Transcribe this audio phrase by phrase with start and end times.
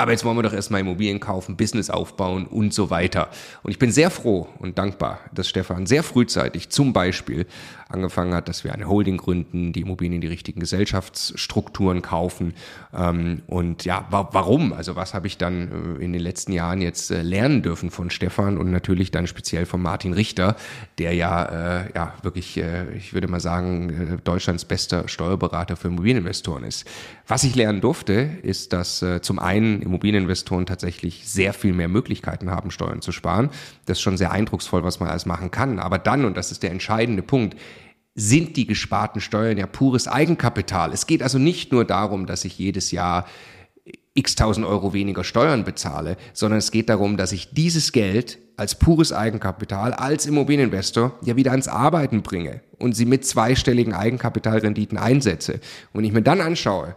[0.00, 3.30] Aber jetzt wollen wir doch erstmal Immobilien kaufen, Business aufbauen und so weiter.
[3.64, 7.46] Und ich bin sehr froh und dankbar, dass Stefan sehr frühzeitig zum Beispiel
[7.88, 12.54] angefangen hat, dass wir eine Holding gründen, die Immobilien in die richtigen Gesellschaftsstrukturen kaufen.
[12.94, 14.72] Ähm, und ja, wa warum?
[14.72, 18.10] Also was habe ich dann äh, in den letzten Jahren jetzt äh, lernen dürfen von
[18.10, 20.56] Stefan und natürlich dann speziell von Martin Richter,
[20.98, 21.44] der ja,
[21.80, 26.86] äh, ja wirklich, äh, ich würde mal sagen, äh, Deutschlands bester Steuerberater für Immobilieninvestoren ist.
[27.26, 32.50] Was ich lernen durfte, ist, dass äh, zum einen Immobilieninvestoren tatsächlich sehr viel mehr Möglichkeiten
[32.50, 33.48] haben, Steuern zu sparen.
[33.86, 35.78] Das ist schon sehr eindrucksvoll, was man alles machen kann.
[35.78, 37.56] Aber dann, und das ist der entscheidende Punkt,
[38.14, 40.92] sind die gesparten Steuern ja pures Eigenkapital.
[40.92, 43.26] Es geht also nicht nur darum, dass ich jedes Jahr
[44.14, 48.74] x tausend Euro weniger Steuern bezahle, sondern es geht darum, dass ich dieses Geld als
[48.74, 55.60] pures Eigenkapital, als Immobilieninvestor ja wieder ans Arbeiten bringe und sie mit zweistelligen Eigenkapitalrenditen einsetze.
[55.92, 56.96] Und ich mir dann anschaue,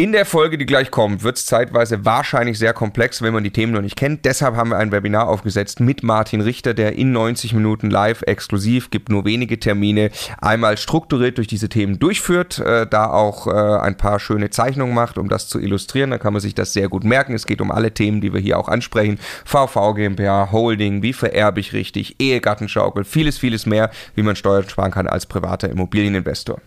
[0.00, 3.50] In der Folge, die gleich kommt, wird es zeitweise wahrscheinlich sehr komplex, wenn man die
[3.50, 4.24] Themen noch nicht kennt.
[4.24, 8.90] Deshalb haben wir ein Webinar aufgesetzt mit Martin Richter, der in 90 Minuten live exklusiv,
[8.90, 10.10] gibt nur wenige Termine,
[10.40, 15.18] einmal strukturiert durch diese Themen durchführt, äh, da auch äh, ein paar schöne Zeichnungen macht,
[15.18, 16.12] um das zu illustrieren.
[16.12, 17.34] Da kann man sich das sehr gut merken.
[17.34, 19.18] Es geht um alle Themen, die wir hier auch ansprechen.
[19.44, 24.92] VV GmbH, Holding, wie vererbe ich richtig, Ehegattenschaukel, vieles, vieles mehr, wie man Steuern sparen
[24.92, 26.60] kann als privater Immobilieninvestor.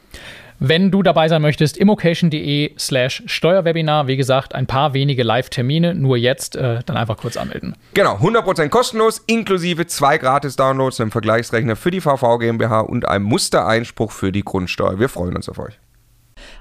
[0.64, 4.06] Wenn du dabei sein möchtest, immocation.de slash Steuerwebinar.
[4.06, 7.76] Wie gesagt, ein paar wenige Live-Termine, nur jetzt, äh, dann einfach kurz anmelden.
[7.96, 14.12] Genau, 100% kostenlos, inklusive zwei Gratis-Downloads, einem Vergleichsrechner für die VV GmbH und einem Mustereinspruch
[14.12, 15.00] für die Grundsteuer.
[15.00, 15.80] Wir freuen uns auf euch.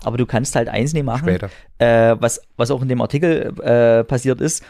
[0.03, 4.03] Aber du kannst halt eins nicht machen, äh, was, was auch in dem Artikel äh,
[4.05, 4.65] passiert ist.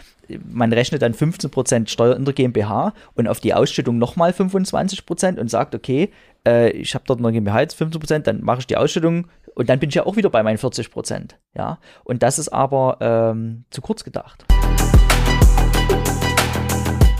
[0.44, 5.48] Man rechnet dann 15% Steuer in der GmbH und auf die Ausschüttung nochmal 25% und
[5.48, 6.10] sagt, okay,
[6.46, 9.78] äh, ich habe dort eine GmbH jetzt 15%, dann mache ich die Ausschüttung und dann
[9.78, 11.30] bin ich ja auch wieder bei meinen 40%.
[11.54, 11.78] Ja?
[12.04, 14.44] Und das ist aber ähm, zu kurz gedacht.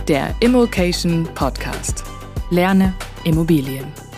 [0.09, 2.05] Der Immokation Podcast.
[2.51, 2.95] Lerne
[3.25, 4.10] Immobilien.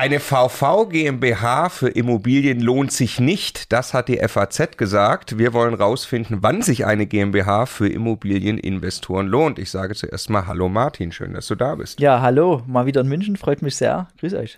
[0.00, 5.36] Eine VV GmbH für Immobilien lohnt sich nicht, das hat die FAZ gesagt.
[5.36, 9.58] Wir wollen rausfinden, wann sich eine GmbH für Immobilieninvestoren lohnt.
[9.58, 12.00] Ich sage zuerst mal Hallo Martin, schön, dass du da bist.
[12.00, 14.08] Ja, hallo, mal wieder in München, freut mich sehr.
[14.20, 14.56] Grüß euch.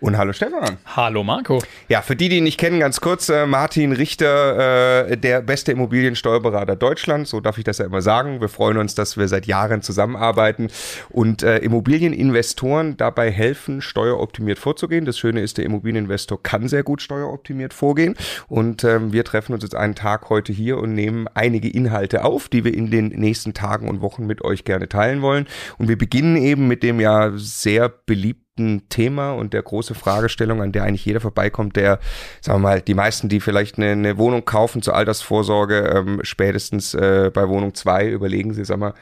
[0.00, 0.78] Und hallo Stefan.
[0.86, 1.62] Hallo Marco.
[1.88, 5.72] Ja, für die, die ihn nicht kennen, ganz kurz, äh, Martin Richter, äh, der beste
[5.72, 8.40] Immobiliensteuerberater Deutschlands, so darf ich das ja immer sagen.
[8.40, 10.68] Wir freuen uns, dass wir seit Jahren zusammenarbeiten
[11.10, 15.04] und äh, Immobilieninvestoren dabei helfen, steueroptimiert vorzugehen.
[15.04, 18.14] Das Schöne ist, der Immobilieninvestor kann sehr gut steueroptimiert vorgehen
[18.48, 22.48] und ähm, wir treffen uns jetzt einen Tag heute hier und nehmen einige Inhalte auf,
[22.48, 25.46] die wir in den nächsten Tagen und Wochen mit euch gerne teilen wollen.
[25.76, 28.49] Und wir beginnen eben mit dem ja sehr beliebten
[28.88, 31.98] Thema und der große Fragestellung, an der eigentlich jeder vorbeikommt, der,
[32.40, 36.94] sagen wir mal, die meisten, die vielleicht eine, eine Wohnung kaufen zur Altersvorsorge, ähm, spätestens
[36.94, 38.94] äh, bei Wohnung 2 überlegen sie, sag mal,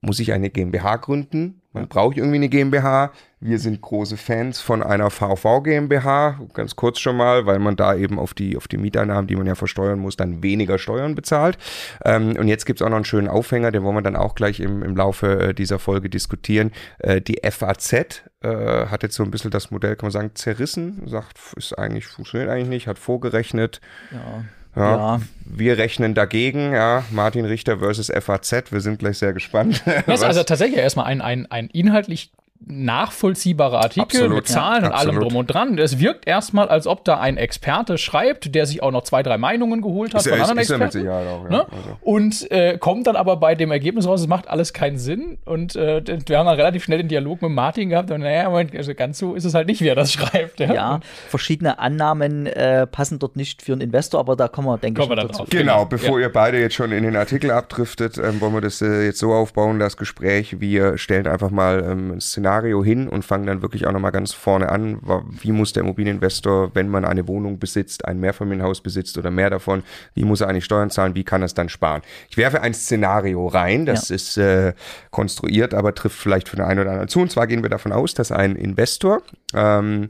[0.00, 1.60] muss ich eine GmbH gründen?
[1.72, 3.12] Man braucht irgendwie eine GmbH.
[3.40, 7.94] Wir sind große Fans von einer VV GmbH, ganz kurz schon mal, weil man da
[7.94, 11.58] eben auf die, auf die Mieteinnahmen, die man ja versteuern muss, dann weniger Steuern bezahlt.
[12.04, 14.34] Ähm, und jetzt gibt es auch noch einen schönen Aufhänger, den wollen wir dann auch
[14.34, 16.72] gleich im, im Laufe äh, dieser Folge diskutieren.
[16.98, 21.02] Äh, die FAZ äh, hat jetzt so ein bisschen das Modell, kann man sagen, zerrissen,
[21.06, 23.80] sagt, ist eigentlich, funktioniert eigentlich nicht, hat vorgerechnet.
[24.10, 24.44] Ja.
[24.76, 25.20] Ja, Ja.
[25.44, 29.82] Wir rechnen dagegen, ja, Martin Richter versus FAZ, wir sind gleich sehr gespannt.
[30.06, 32.30] Das ist also tatsächlich erstmal ein, ein, ein inhaltlich
[32.66, 35.78] nachvollziehbare Artikel Absolut, mit Zahlen ja, und allem drum und dran.
[35.78, 39.38] Es wirkt erstmal, als ob da ein Experte schreibt, der sich auch noch zwei, drei
[39.38, 41.06] Meinungen geholt hat Ist von er- anderen ist er mit Experten.
[41.06, 41.50] Sicherheit auch, ja.
[41.50, 41.66] ne?
[41.70, 41.96] Also.
[42.02, 45.38] Und äh, kommt dann aber bei dem Ergebnis raus, es macht alles keinen Sinn.
[45.44, 48.10] Und äh, wir haben dann relativ schnell den Dialog mit Martin gehabt.
[48.10, 50.60] Und naja, also ganz so ist es halt nicht, wie er das schreibt.
[50.60, 54.78] Ja, Ja, verschiedene Annahmen äh, passen dort nicht für einen Investor, aber da kommen wir,
[54.78, 55.38] denke Kommen ich, wir dazu.
[55.38, 55.48] drauf.
[55.50, 58.80] Genau, Genau, bevor ihr beide jetzt schon in den Artikel abdriftet, ähm, wollen wir das
[58.82, 60.60] äh, jetzt so aufbauen, das Gespräch.
[60.60, 62.47] Wir stellen einfach mal ähm, ein Szenario
[62.84, 64.98] hin und fangen dann wirklich auch nochmal ganz vorne an.
[65.40, 69.82] Wie muss der Immobilieninvestor, wenn man eine Wohnung besitzt, ein Mehrfamilienhaus besitzt oder mehr davon,
[70.14, 72.02] wie muss er eigentlich Steuern zahlen, wie kann er es dann sparen?
[72.30, 74.14] Ich werfe ein Szenario rein, das Ja.
[74.14, 74.72] ist äh,
[75.10, 77.20] konstruiert, aber trifft vielleicht für den einen oder anderen zu.
[77.20, 79.22] Und zwar gehen wir davon aus, dass ein Investor
[79.54, 80.08] ähm,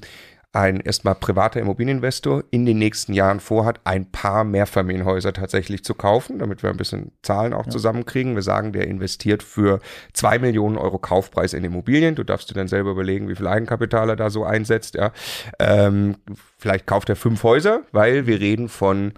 [0.52, 6.38] ein erstmal privater Immobilieninvestor in den nächsten Jahren vorhat, ein paar Mehrfamilienhäuser tatsächlich zu kaufen,
[6.38, 8.34] damit wir ein bisschen Zahlen auch zusammenkriegen.
[8.34, 9.80] Wir sagen, der investiert für
[10.14, 12.14] zwei Millionen Euro Kaufpreis in Immobilien.
[12.14, 14.94] Du darfst dir dann selber überlegen, wie viel Eigenkapital er da so einsetzt.
[14.94, 15.12] Ja.
[15.58, 16.16] Ähm,
[16.56, 19.12] vielleicht kauft er fünf Häuser, weil wir reden von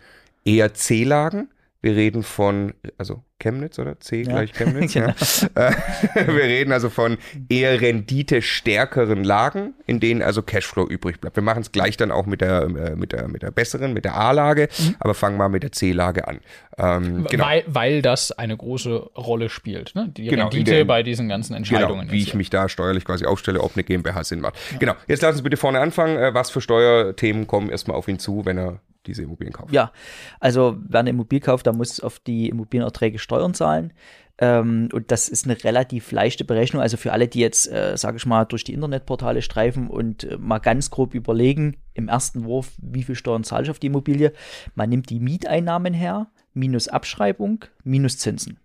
[0.45, 1.49] eher C-Lagen.
[1.83, 4.95] Wir reden von, also Chemnitz oder C gleich Chemnitz.
[4.95, 5.15] ja.
[5.55, 5.73] Äh,
[6.27, 7.17] wir reden also von
[7.49, 11.37] eher renditestärkeren Lagen, in denen also Cashflow übrig bleibt.
[11.37, 14.05] Wir machen es gleich dann auch mit der, äh, mit der, mit der besseren, mit
[14.05, 14.69] der A-Lage,
[14.99, 16.41] aber fangen mal mit der C-Lage an.
[16.77, 17.45] Ähm, genau.
[17.45, 19.95] weil, weil das eine große Rolle spielt.
[19.95, 20.13] Ne?
[20.15, 22.03] Die Genau, Rendite der- bei diesen ganzen Entscheidungen.
[22.03, 22.37] Genau, wie ich ja.
[22.37, 24.55] mich da steuerlich quasi aufstelle, ob eine GmbH Sinn macht.
[24.79, 26.19] Genau, jetzt lassen Sie bitte vorne anfangen.
[26.19, 29.73] Äh, Was für Steuerthemen kommen erstmal auf ihn zu, wenn er diese Immobilien kauft?
[29.73, 29.93] Ja,
[30.41, 33.93] also wer eine Immobilie kauft, der muss auf die Immobilienerträge Steuern zahlen.
[34.39, 36.81] Ähm, und das ist eine relativ leichte Berechnung.
[36.81, 40.39] Also für alle, die jetzt, äh, sage ich mal, durch die Internetportale streifen und äh,
[40.39, 44.33] mal ganz grob überlegen, im ersten Wurf, wie viel Steuern zahle ich auf die Immobilie.
[44.75, 48.59] Man nimmt die Mieteinnahmen her, minus Abschreibung, minus Zinsen.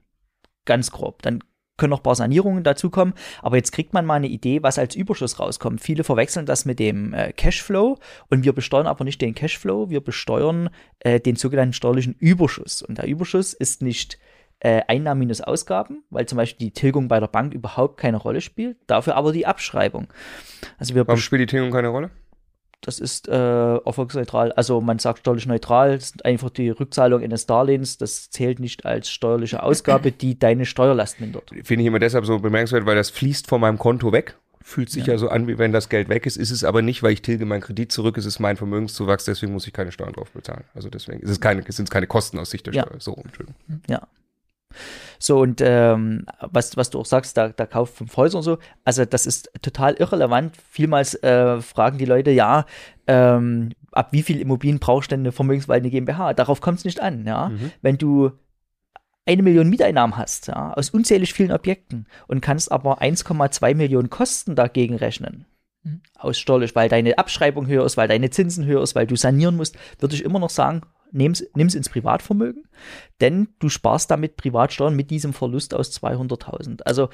[0.63, 1.21] Ganz grob.
[1.21, 1.43] Dann
[1.77, 4.95] können noch ein paar Sanierungen dazukommen, aber jetzt kriegt man mal eine Idee, was als
[4.95, 5.81] Überschuss rauskommt.
[5.81, 7.98] Viele verwechseln das mit dem äh, Cashflow
[8.30, 10.69] und wir besteuern aber nicht den Cashflow, wir besteuern
[11.00, 12.81] äh, den sogenannten steuerlichen Überschuss.
[12.81, 14.18] Und der Überschuss ist nicht
[14.60, 18.42] äh, Einnahmen minus Ausgaben, weil zum Beispiel die Tilgung bei der Bank überhaupt keine Rolle
[18.42, 20.07] spielt, dafür aber die Abschreibung.
[20.78, 22.10] Also wir Warum spielt die Tilgung keine Rolle?
[22.85, 23.31] Das ist äh,
[23.77, 24.51] erfolgsneutral.
[24.51, 28.85] Also man sagt steuerlich neutral, das ist einfach die Rückzahlung eines Darlehens, das zählt nicht
[28.85, 31.49] als steuerliche Ausgabe, die deine Steuerlast mindert.
[31.63, 34.37] Finde ich immer deshalb so bemerkenswert, weil das fließt von meinem Konto weg.
[34.61, 35.17] Fühlt sich ja.
[35.17, 36.37] so an, wie wenn das Geld weg ist.
[36.37, 39.53] Ist es aber nicht, weil ich tilge meinen Kredit zurück, es ist mein Vermögenszuwachs, deswegen
[39.53, 40.63] muss ich keine Steuern drauf bezahlen.
[40.73, 42.83] Also deswegen ist es keine, es sind keine Kosten aus Sicht der Ja.
[42.83, 42.99] Steuer.
[42.99, 43.55] So, Entschuldigung.
[43.87, 44.07] Ja.
[45.19, 48.57] So, und ähm, was, was du auch sagst, da, da kauft fünf Häuser und so,
[48.83, 50.56] also das ist total irrelevant.
[50.69, 52.66] Vielmals äh, fragen die Leute, ja,
[53.07, 56.33] ähm, ab wie viel Immobilien brauchst du denn eine vermögensverwaltende GmbH?
[56.33, 57.51] Darauf kommt es nicht an, ja.
[57.81, 58.31] Wenn du
[59.25, 64.56] eine Million Mieteinnahmen hast, ja, aus unzählig vielen Objekten und kannst aber 1,2 Millionen Kosten
[64.56, 65.45] dagegen rechnen,
[66.18, 69.56] aus steuerlich, weil deine Abschreibung höher ist, weil deine Zinsen höher ist, weil du sanieren
[69.56, 70.81] musst, würde ich immer noch sagen,
[71.12, 72.63] nimm's, nimm's ins Privatvermögen,
[73.22, 76.81] denn du sparst damit Privatsteuern mit diesem Verlust aus 200.000.
[76.84, 77.10] Also,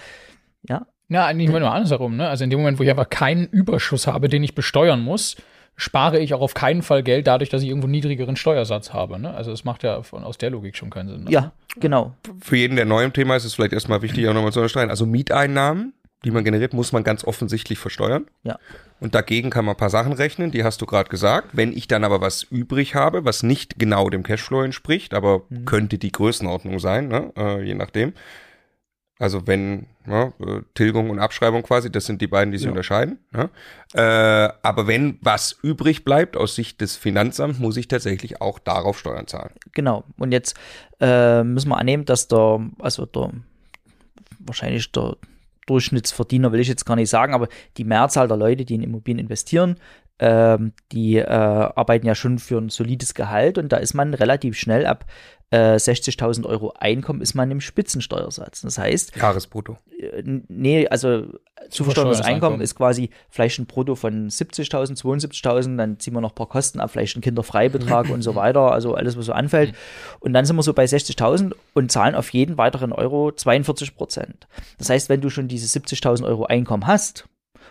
[0.67, 2.15] ja, Ja, eigentlich immer nur andersherum.
[2.15, 2.27] Ne?
[2.27, 5.35] Also in dem Moment, wo ich einfach keinen Überschuss habe, den ich besteuern muss,
[5.75, 9.19] spare ich auch auf keinen Fall Geld dadurch, dass ich irgendwo einen niedrigeren Steuersatz habe.
[9.19, 9.33] Ne?
[9.33, 11.23] Also das macht ja von, aus der Logik schon keinen Sinn.
[11.23, 11.31] Ne?
[11.31, 12.13] ja, genau.
[12.39, 14.89] Für jeden, der neu im Thema ist, ist vielleicht erstmal wichtig, auch nochmal zu unterstreichen.
[14.89, 18.27] Also Mieteinnahmen, die man generiert, muss man ganz offensichtlich versteuern.
[18.43, 18.59] Ja.
[18.99, 21.49] Und dagegen kann man ein paar Sachen rechnen, die hast du gerade gesagt.
[21.53, 25.97] Wenn ich dann aber was übrig habe, was nicht genau dem Cashflow entspricht, aber könnte
[25.97, 27.31] die Größenordnung sein, ne?
[27.35, 28.13] äh, je nachdem.
[29.17, 33.19] Also wenn ne, äh, Tilgung und Abschreibung quasi, das sind die beiden, die sich unterscheiden.
[33.31, 33.49] Ne?
[33.93, 38.97] Äh, aber wenn was übrig bleibt aus Sicht des Finanzamts, muss ich tatsächlich auch darauf
[38.97, 39.51] Steuern zahlen.
[39.73, 40.05] Genau.
[40.17, 40.57] Und jetzt
[40.99, 43.29] äh, müssen wir annehmen, dass der, also der,
[44.39, 45.17] wahrscheinlich der
[45.71, 47.47] Durchschnittsverdiener will ich jetzt gar nicht sagen, aber
[47.77, 49.77] die Mehrzahl der Leute, die in Immobilien investieren,
[50.19, 54.57] ähm, die äh, arbeiten ja schon für ein solides Gehalt und da ist man relativ
[54.57, 55.05] schnell ab
[55.51, 58.61] äh, 60.000 Euro Einkommen ist man im Spitzensteuersatz.
[58.61, 59.77] Das heißt, Jahresbrutto.
[59.99, 61.27] äh, nee, also
[61.69, 62.61] zu versteuerndes Einkommen Einkommen.
[62.61, 66.79] ist quasi vielleicht ein Brutto von 70.000, 72.000, dann ziehen wir noch ein paar Kosten
[66.79, 69.75] ab, vielleicht einen Kinderfreibetrag und so weiter, also alles, was so anfällt.
[70.19, 74.47] Und dann sind wir so bei 60.000 und zahlen auf jeden weiteren Euro 42 Prozent.
[74.77, 77.27] Das heißt, wenn du schon diese 70.000 Euro Einkommen hast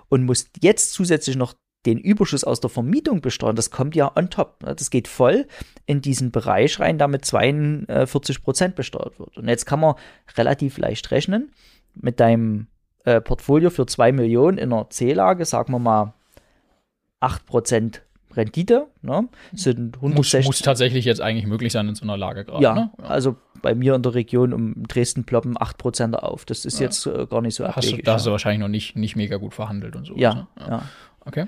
[0.09, 1.55] und musst jetzt zusätzlich noch
[1.87, 4.63] den Überschuss aus der Vermietung besteuern, das kommt ja on top.
[4.63, 4.75] ne?
[4.75, 5.47] Das geht voll
[5.87, 9.39] in diesen Bereich rein, da mit 42 Prozent besteuert wird.
[9.39, 9.95] Und jetzt kann man
[10.37, 11.53] relativ leicht rechnen
[11.95, 12.67] mit deinem
[13.05, 16.13] äh, Portfolio für 2 Millionen in einer C-Lage, sagen wir mal
[17.21, 18.03] 8 Prozent
[18.37, 18.87] Rendite.
[19.03, 19.29] Ne?
[19.55, 22.63] Sind 160 muss, muss tatsächlich jetzt eigentlich möglich sein in so einer Lage gerade.
[22.63, 22.91] Ja, ne?
[22.99, 26.45] ja, also bei mir in der Region um Dresden ploppen 8% auf.
[26.45, 26.87] Das ist ja.
[26.87, 27.91] jetzt äh, gar nicht so abwegig.
[27.91, 30.17] Hast du, da hast du wahrscheinlich noch nicht, nicht mega gut verhandelt und so.
[30.17, 30.47] Ja, ne?
[30.59, 30.83] ja.
[31.31, 31.47] Okay.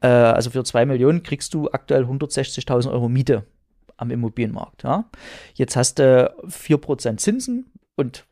[0.00, 3.44] Äh, also für 2 Millionen kriegst du aktuell 160.000 Euro Miete
[3.96, 4.82] am Immobilienmarkt.
[4.82, 5.04] Ja?
[5.54, 8.24] Jetzt hast du 4% Zinsen und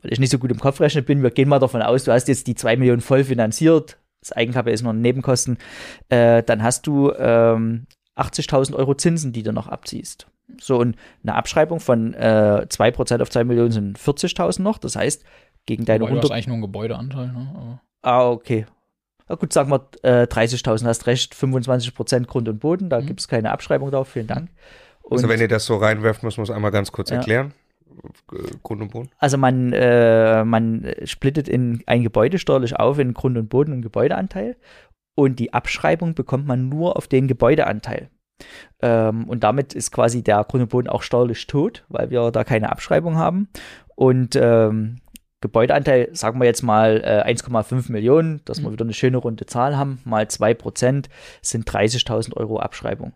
[0.00, 2.12] weil ich nicht so gut im Kopf rechne bin, wir gehen mal davon aus, du
[2.12, 5.58] hast jetzt die 2 Millionen voll finanziert, das Eigenkapital ist noch Nebenkosten,
[6.08, 10.28] äh, dann hast du ähm, 80.000 Euro Zinsen, die du noch abziehst.
[10.60, 14.78] So, und eine Abschreibung von äh, 2% auf 2 Millionen sind 40.000 noch.
[14.78, 15.24] Das heißt,
[15.66, 16.24] gegen deine Wobei 100.
[16.24, 17.80] Du hast eigentlich nur einen Gebäudeanteil, ne?
[18.02, 18.66] Ah, okay.
[19.28, 23.06] Na gut, sagen wir äh, 30.000, hast recht, 25% Grund und Boden, da mhm.
[23.06, 24.50] gibt es keine Abschreibung drauf, vielen Dank.
[25.02, 27.16] Und, also wenn ihr das so reinwerft, muss man es einmal ganz kurz ja.
[27.16, 27.52] erklären.
[28.62, 29.10] Grund und Boden?
[29.18, 33.82] Also man, äh, man splittet in ein Gebäude steuerlich auf in Grund und Boden und
[33.82, 34.56] Gebäudeanteil
[35.14, 38.08] und die Abschreibung bekommt man nur auf den Gebäudeanteil.
[38.80, 42.44] Ähm, und damit ist quasi der Grund und Boden auch steuerlich tot, weil wir da
[42.44, 43.48] keine Abschreibung haben.
[43.96, 45.00] Und ähm,
[45.40, 48.72] Gebäudeanteil, sagen wir jetzt mal äh, 1,5 Millionen, dass wir mhm.
[48.72, 51.08] wieder eine schöne runde Zahl haben, mal 2 Prozent
[51.42, 53.12] sind 30.000 Euro Abschreibung.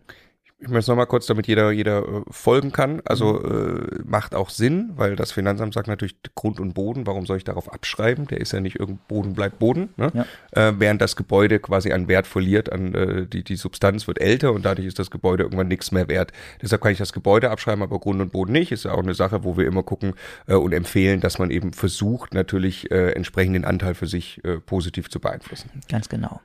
[0.63, 3.01] Ich möchte es nochmal kurz, damit jeder, jeder äh, folgen kann.
[3.03, 3.99] Also mhm.
[3.99, 7.43] äh, macht auch Sinn, weil das Finanzamt sagt natürlich Grund und Boden, warum soll ich
[7.43, 8.27] darauf abschreiben?
[8.27, 9.89] Der ist ja nicht irgend Boden bleibt Boden.
[9.97, 10.11] Ne?
[10.13, 10.69] Ja.
[10.69, 14.53] Äh, während das Gebäude quasi an Wert verliert, an äh, die, die Substanz wird älter
[14.53, 16.31] und dadurch ist das Gebäude irgendwann nichts mehr wert.
[16.61, 18.71] Deshalb kann ich das Gebäude abschreiben, aber Grund und Boden nicht.
[18.71, 20.13] Ist ja auch eine Sache, wo wir immer gucken
[20.47, 24.59] äh, und empfehlen, dass man eben versucht, natürlich äh, entsprechend den Anteil für sich äh,
[24.59, 25.69] positiv zu beeinflussen.
[25.89, 26.39] Ganz genau.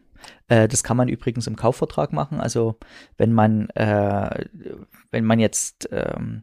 [0.49, 2.41] Äh, das kann man übrigens im Kaufvertrag machen.
[2.41, 2.77] Also
[3.17, 4.45] wenn man, äh,
[5.11, 6.43] wenn man jetzt ähm,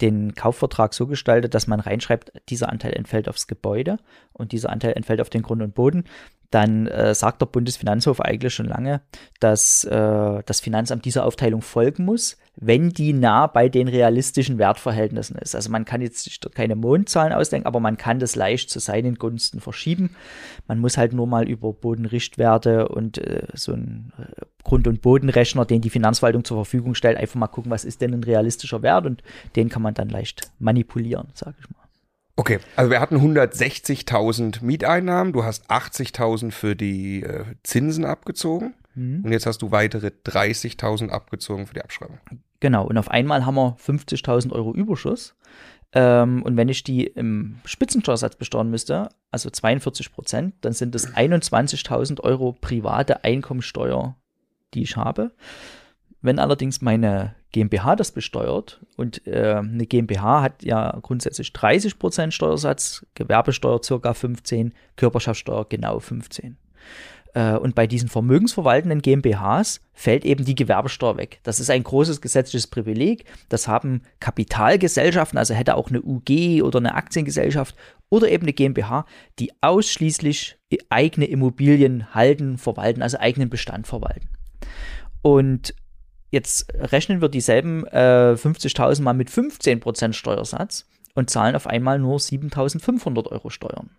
[0.00, 3.98] den Kaufvertrag so gestaltet, dass man reinschreibt, dieser Anteil entfällt aufs Gebäude
[4.32, 6.04] und dieser Anteil entfällt auf den Grund und Boden,
[6.52, 9.00] dann äh, sagt der Bundesfinanzhof eigentlich schon lange,
[9.40, 15.36] dass äh, das Finanzamt dieser Aufteilung folgen muss, wenn die nah bei den realistischen Wertverhältnissen
[15.36, 15.54] ist.
[15.54, 19.60] Also man kann jetzt keine Mondzahlen ausdenken, aber man kann das leicht zu seinen Gunsten
[19.60, 20.14] verschieben.
[20.68, 25.64] Man muss halt nur mal über Bodenrichtwerte und äh, so ein äh, Grund- und Bodenrechner,
[25.64, 29.06] den die Finanzverwaltung zur Verfügung stellt, einfach mal gucken, was ist denn ein realistischer Wert
[29.06, 29.22] und
[29.56, 31.81] den kann man dann leicht manipulieren, sage ich mal.
[32.36, 39.22] Okay, also wir hatten 160.000 Mieteinnahmen, du hast 80.000 für die äh, Zinsen abgezogen mhm.
[39.24, 42.18] und jetzt hast du weitere 30.000 abgezogen für die Abschreibung.
[42.60, 45.34] Genau, und auf einmal haben wir 50.000 Euro Überschuss.
[45.94, 51.12] Ähm, und wenn ich die im Spitzensteuersatz besteuern müsste, also 42 Prozent, dann sind es
[51.14, 54.16] 21.000 Euro private Einkommensteuer,
[54.72, 55.32] die ich habe.
[56.22, 63.04] Wenn allerdings meine GmbH das besteuert und äh, eine GmbH hat ja grundsätzlich 30% Steuersatz,
[63.14, 66.56] Gewerbesteuer circa 15%, Körperschaftssteuer genau 15.
[67.34, 71.40] Äh, und bei diesen vermögensverwaltenden GmbHs fällt eben die Gewerbesteuer weg.
[71.42, 73.24] Das ist ein großes gesetzliches Privileg.
[73.48, 77.74] Das haben Kapitalgesellschaften, also hätte auch eine UG oder eine Aktiengesellschaft
[78.10, 79.06] oder eben eine GmbH,
[79.38, 80.56] die ausschließlich
[80.88, 84.28] eigene Immobilien halten, verwalten, also eigenen Bestand verwalten.
[85.22, 85.74] Und
[86.32, 92.18] Jetzt rechnen wir dieselben äh, 50.000 mal mit 15% Steuersatz und zahlen auf einmal nur
[92.18, 93.90] 7.500 Euro Steuern.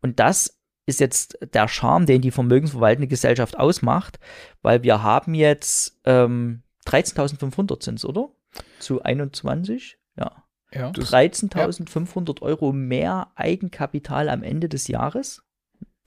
[0.00, 4.18] Und das ist jetzt der Charme, den die vermögensverwaltende Gesellschaft ausmacht,
[4.62, 8.30] weil wir haben jetzt ähm, 13.500 sind oder?
[8.78, 9.98] Zu 21?
[10.16, 10.44] Ja.
[10.72, 12.42] ja 13.500 ja.
[12.42, 15.42] Euro mehr Eigenkapital am Ende des Jahres.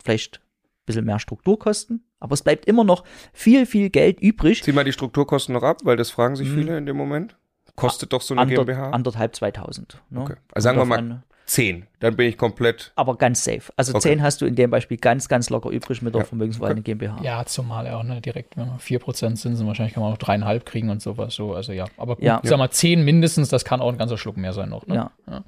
[0.04, 0.42] Vielleicht
[0.86, 4.64] bisschen mehr Strukturkosten, aber es bleibt immer noch viel, viel Geld übrig.
[4.64, 6.56] Zieh mal die Strukturkosten noch ab, weil das fragen sich hm.
[6.56, 7.36] viele in dem Moment.
[7.76, 8.92] Kostet doch so eine Ander, GmbH?
[8.92, 10.02] Anderthalb, 2000.
[10.10, 10.22] Ne?
[10.22, 10.36] Okay.
[10.54, 12.92] Also sagen wir mal 10, dann bin ich komplett.
[12.96, 13.72] Aber ganz safe.
[13.76, 14.10] Also okay.
[14.10, 16.26] 10 hast du in dem Beispiel ganz, ganz locker übrig mit der ja.
[16.26, 16.94] Vermögensverwaltung okay.
[16.94, 17.20] GmbH.
[17.22, 20.90] Ja, zumal auch ne, direkt, wenn man 4% Zinsen, wahrscheinlich kann man auch 3,5 kriegen
[20.90, 21.36] und sowas.
[21.36, 21.86] So, also ja.
[21.98, 22.42] Aber gut, ja.
[22.44, 24.88] sag mal 10 mindestens, das kann auch ein ganzer Schluck mehr sein noch.
[24.88, 24.96] Ne?
[24.96, 25.12] Ja.
[25.28, 25.44] ja.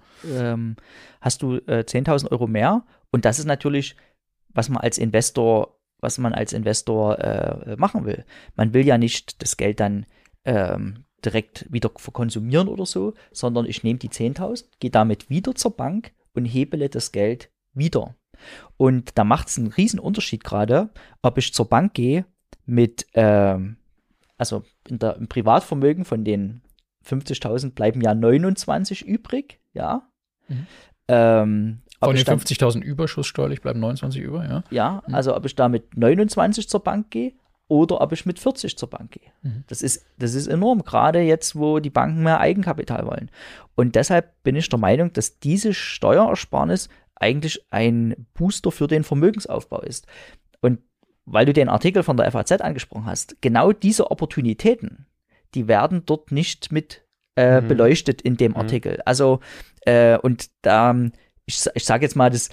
[0.54, 0.76] Ähm,
[1.22, 3.96] hast du äh, 10.000 Euro mehr und das ist natürlich,
[4.54, 8.26] was man als Investor was man als Investor äh, machen will.
[8.56, 10.06] Man will ja nicht das Geld dann
[10.46, 15.76] ähm, direkt wieder verkonsumieren oder so, sondern ich nehme die 10.000, gehe damit wieder zur
[15.76, 18.16] Bank und hebele das Geld wieder.
[18.78, 20.90] Und da macht es einen riesen Unterschied gerade,
[21.24, 22.26] ob ich zur Bank gehe
[22.66, 23.78] mit, ähm,
[24.38, 26.62] also der, im Privatvermögen von den
[27.06, 30.08] 50.000 bleiben ja 29 übrig, ja.
[30.48, 30.68] Mhm.
[31.08, 34.64] Ähm, von den 50.000 Überschuss steuerlich bleiben 29 über, ja?
[34.70, 35.16] Ja, mhm.
[35.16, 37.34] also ob ich da mit 29 zur Bank gehe
[37.68, 39.32] oder ob ich mit 40 zur Bank gehe.
[39.42, 39.64] Mhm.
[39.68, 43.30] Das, ist, das ist enorm, gerade jetzt, wo die Banken mehr Eigenkapital wollen.
[43.76, 49.82] Und deshalb bin ich der Meinung, dass diese Steuerersparnis eigentlich ein Booster für den Vermögensaufbau
[49.82, 50.08] ist.
[50.62, 50.80] Und
[51.26, 55.08] weil du den Artikel von der FAZ angesprochen hast, genau diese Opportunitäten,
[55.56, 57.04] die werden dort nicht mit
[57.36, 57.68] äh, mhm.
[57.68, 58.58] beleuchtet in dem mhm.
[58.58, 59.02] Artikel.
[59.06, 59.42] Also,
[59.82, 60.96] äh, und da,
[61.48, 62.50] ich, ich sage jetzt mal, das,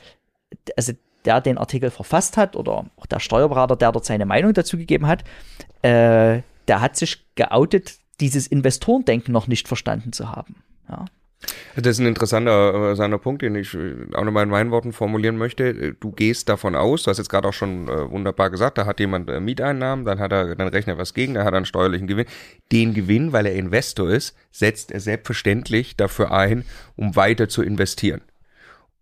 [0.77, 0.93] also
[1.25, 5.07] der den Artikel verfasst hat oder auch der Steuerberater, der dort seine Meinung dazu gegeben
[5.07, 5.25] hat,
[5.83, 10.57] äh, der hat sich geoutet, dieses Investorendenken noch nicht verstanden zu haben.
[10.89, 11.05] Ja.
[11.77, 13.77] Das ist ein interessanter, interessanter Punkt, den ich
[14.15, 15.95] auch nochmal in meinen Worten formulieren möchte.
[15.95, 19.01] Du gehst davon aus, du hast jetzt gerade auch schon äh, wunderbar gesagt, da hat
[19.01, 21.67] jemand äh, Mieteinnahmen, dann hat er, dann rechnet er was gegen, dann hat er einen
[21.67, 22.27] steuerlichen Gewinn.
[22.73, 26.65] Den Gewinn, weil er Investor ist, setzt er selbstverständlich dafür ein,
[26.97, 28.23] um weiter zu investieren.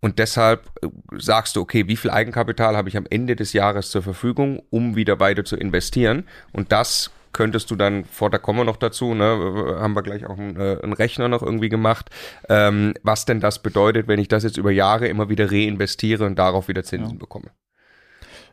[0.03, 3.89] Und deshalb äh, sagst du, okay, wie viel Eigenkapital habe ich am Ende des Jahres
[3.89, 6.27] zur Verfügung, um wieder weiter zu investieren?
[6.51, 10.25] Und das könntest du dann, vor da kommen wir noch dazu, ne, haben wir gleich
[10.25, 12.09] auch einen, äh, einen Rechner noch irgendwie gemacht,
[12.49, 16.37] ähm, was denn das bedeutet, wenn ich das jetzt über Jahre immer wieder reinvestiere und
[16.37, 17.19] darauf wieder Zinsen ja.
[17.19, 17.51] bekomme.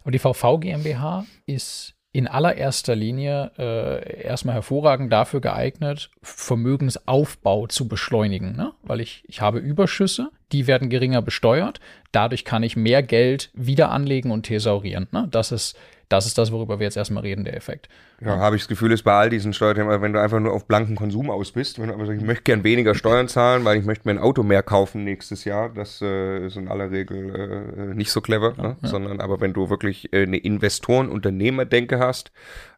[0.05, 7.87] Und die VV GmbH ist in allererster Linie äh, erstmal hervorragend dafür geeignet, Vermögensaufbau zu
[7.87, 8.73] beschleunigen, ne?
[8.83, 11.79] weil ich, ich habe Überschüsse, die werden geringer besteuert,
[12.11, 15.07] dadurch kann ich mehr Geld wieder anlegen und thesaurieren.
[15.13, 15.29] Ne?
[15.31, 15.77] Das ist
[16.11, 17.89] das ist das, worüber wir jetzt erstmal reden, der Effekt.
[18.21, 20.67] Ja, habe ich das Gefühl, ist bei all diesen Steuerthemen, wenn du einfach nur auf
[20.67, 23.79] blanken Konsum aus bist, wenn du aber sagst, ich möchte gern weniger Steuern zahlen, weil
[23.79, 27.71] ich möchte mir ein Auto mehr kaufen nächstes Jahr, das äh, ist in aller Regel
[27.93, 28.77] äh, nicht so clever, ja, ne?
[28.83, 28.89] ja.
[28.89, 32.33] sondern aber wenn du wirklich äh, eine Investoren-Unternehmerdenke hast,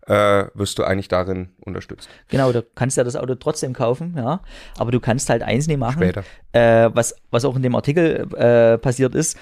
[0.06, 2.08] äh, wirst du eigentlich darin unterstützt.
[2.28, 4.40] Genau, du kannst ja das Auto trotzdem kaufen, ja,
[4.78, 6.24] aber du kannst halt eins nicht machen, Später.
[6.52, 9.38] Äh, was, was auch in dem Artikel äh, passiert ist,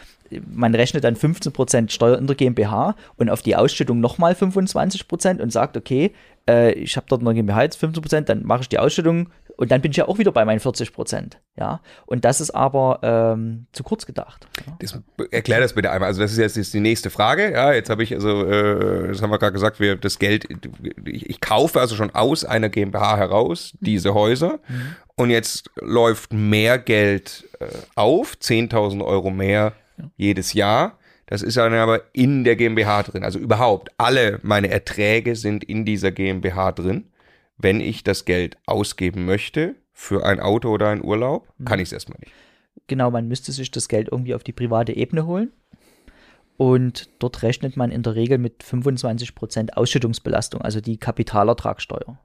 [0.46, 5.50] man rechnet dann 15% Steuer in der GmbH und auf die Ausschüttung nochmal 25% und
[5.52, 6.12] sagt, okay,
[6.48, 9.82] äh, ich habe dort eine GmbH jetzt 15%, dann mache ich die Ausschüttung und dann
[9.82, 11.32] bin ich ja auch wieder bei meinen 40%.
[11.58, 14.46] Ja, und das ist aber ähm, zu kurz gedacht.
[14.66, 14.76] Ja?
[14.80, 14.98] Das,
[15.30, 16.06] erklär das bitte einmal.
[16.06, 17.52] Also das ist jetzt, jetzt die nächste Frage.
[17.52, 20.48] Ja, jetzt habe ich also, äh, das haben wir gerade gesagt, wir das Geld,
[21.04, 24.96] ich, ich, kaufe also schon aus einer GmbH heraus diese Häuser mhm.
[25.16, 29.74] und jetzt läuft mehr Geld äh, auf, 10.000 Euro mehr
[30.16, 30.96] jedes Jahr.
[31.26, 33.24] Das ist dann aber in der GmbH drin.
[33.24, 37.09] Also überhaupt alle meine Erträge sind in dieser GmbH drin.
[37.62, 41.64] Wenn ich das Geld ausgeben möchte für ein Auto oder einen Urlaub, mhm.
[41.64, 42.32] kann ich es erstmal nicht.
[42.86, 45.52] Genau, man müsste sich das Geld irgendwie auf die private Ebene holen.
[46.56, 52.18] Und dort rechnet man in der Regel mit 25% Ausschüttungsbelastung, also die Kapitalertragssteuer.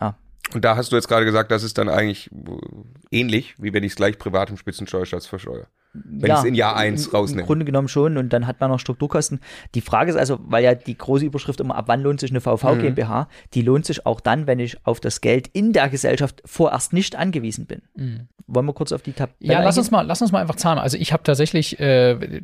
[0.00, 0.14] Ah.
[0.52, 2.30] Und da hast du jetzt gerade gesagt, das ist dann eigentlich
[3.10, 5.68] ähnlich, wie wenn ich es gleich privat im Spitzensteuersatz versteuere.
[6.04, 7.42] Wenn ja, ich es in Jahr 1 rausnehme.
[7.42, 9.40] Im Grunde genommen schon und dann hat man noch Strukturkosten.
[9.74, 12.40] Die Frage ist also, weil ja die große Überschrift immer, ab wann lohnt sich eine
[12.40, 12.80] VV mhm.
[12.80, 13.28] GmbH?
[13.54, 17.16] Die lohnt sich auch dann, wenn ich auf das Geld in der Gesellschaft vorerst nicht
[17.16, 17.82] angewiesen bin.
[17.94, 18.28] Mhm.
[18.50, 20.78] Wollen wir kurz auf die Tabelle Ja, lass uns mal, lass uns mal einfach zahlen.
[20.78, 22.40] Also ich habe tatsächlich, äh,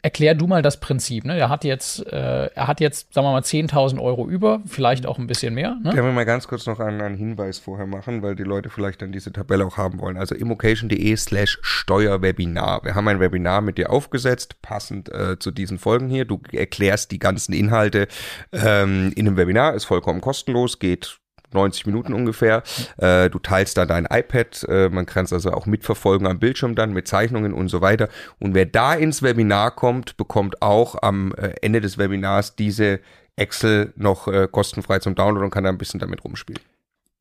[0.00, 1.26] erklär du mal das Prinzip.
[1.26, 1.36] Ne?
[1.36, 5.18] Er hat jetzt, äh, er hat jetzt, sagen wir mal, 10.000 Euro über, vielleicht auch
[5.18, 5.76] ein bisschen mehr.
[5.82, 5.90] Ne?
[5.90, 9.02] Können wir mal ganz kurz noch einen, einen Hinweis vorher machen, weil die Leute vielleicht
[9.02, 10.16] dann diese Tabelle auch haben wollen.
[10.16, 15.78] Also immocation.de slash Steuerwebinar wir haben ein Webinar mit dir aufgesetzt, passend äh, zu diesen
[15.78, 16.26] Folgen hier.
[16.26, 18.06] Du erklärst die ganzen Inhalte
[18.52, 21.18] ähm, in einem Webinar, ist vollkommen kostenlos, geht
[21.54, 22.62] 90 Minuten ungefähr.
[22.98, 26.74] Äh, du teilst da dein iPad, äh, man kann es also auch mitverfolgen am Bildschirm
[26.74, 28.10] dann mit Zeichnungen und so weiter.
[28.38, 33.00] Und wer da ins Webinar kommt, bekommt auch am äh, Ende des Webinars diese
[33.36, 36.60] Excel noch äh, kostenfrei zum Download und kann da ein bisschen damit rumspielen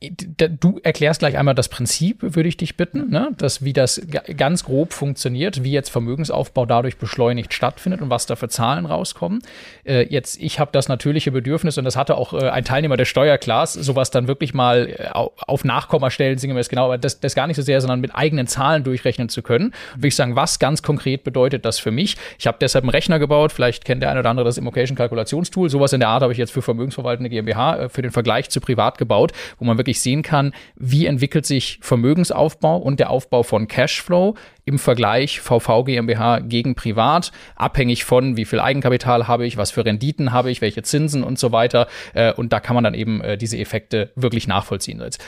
[0.02, 3.32] du erklärst gleich einmal das Prinzip, würde ich dich bitten, ne?
[3.38, 4.02] dass, wie das
[4.36, 9.44] ganz grob funktioniert, wie jetzt Vermögensaufbau dadurch beschleunigt stattfindet und was da für Zahlen rauskommen.
[9.84, 13.06] Äh, jetzt, ich habe das natürliche Bedürfnis und das hatte auch äh, ein Teilnehmer der
[13.06, 17.36] Steuerklasse, sowas dann wirklich mal äh, auf Nachkommastellen, singen wir es genau, aber das, das
[17.36, 19.66] gar nicht so sehr, sondern mit eigenen Zahlen durchrechnen zu können.
[19.94, 22.18] Und würde ich sagen, was ganz konkret bedeutet das für mich?
[22.40, 25.70] Ich habe deshalb einen Rechner gebaut, vielleicht kennt der eine oder andere das Immocation Kalkulationstool,
[25.70, 28.62] sowas in der Art habe ich jetzt für vermögensverwaltende GmbH äh, für den Vergleich zu
[28.62, 33.44] privat gebaut, wo man wirklich wirklich sehen kann, wie entwickelt sich Vermögensaufbau und der Aufbau
[33.44, 39.58] von Cashflow im Vergleich VV GmbH gegen Privat, abhängig von wie viel Eigenkapital habe ich,
[39.58, 41.88] was für Renditen habe ich, welche Zinsen und so weiter.
[42.14, 45.02] Äh, und da kann man dann eben äh, diese Effekte wirklich nachvollziehen.
[45.02, 45.22] Jetzt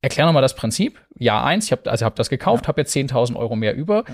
[0.00, 1.00] erklär nochmal das Prinzip.
[1.18, 2.68] Jahr eins, ich habe also hab das gekauft, ja.
[2.68, 4.04] habe jetzt 10.000 Euro mehr über.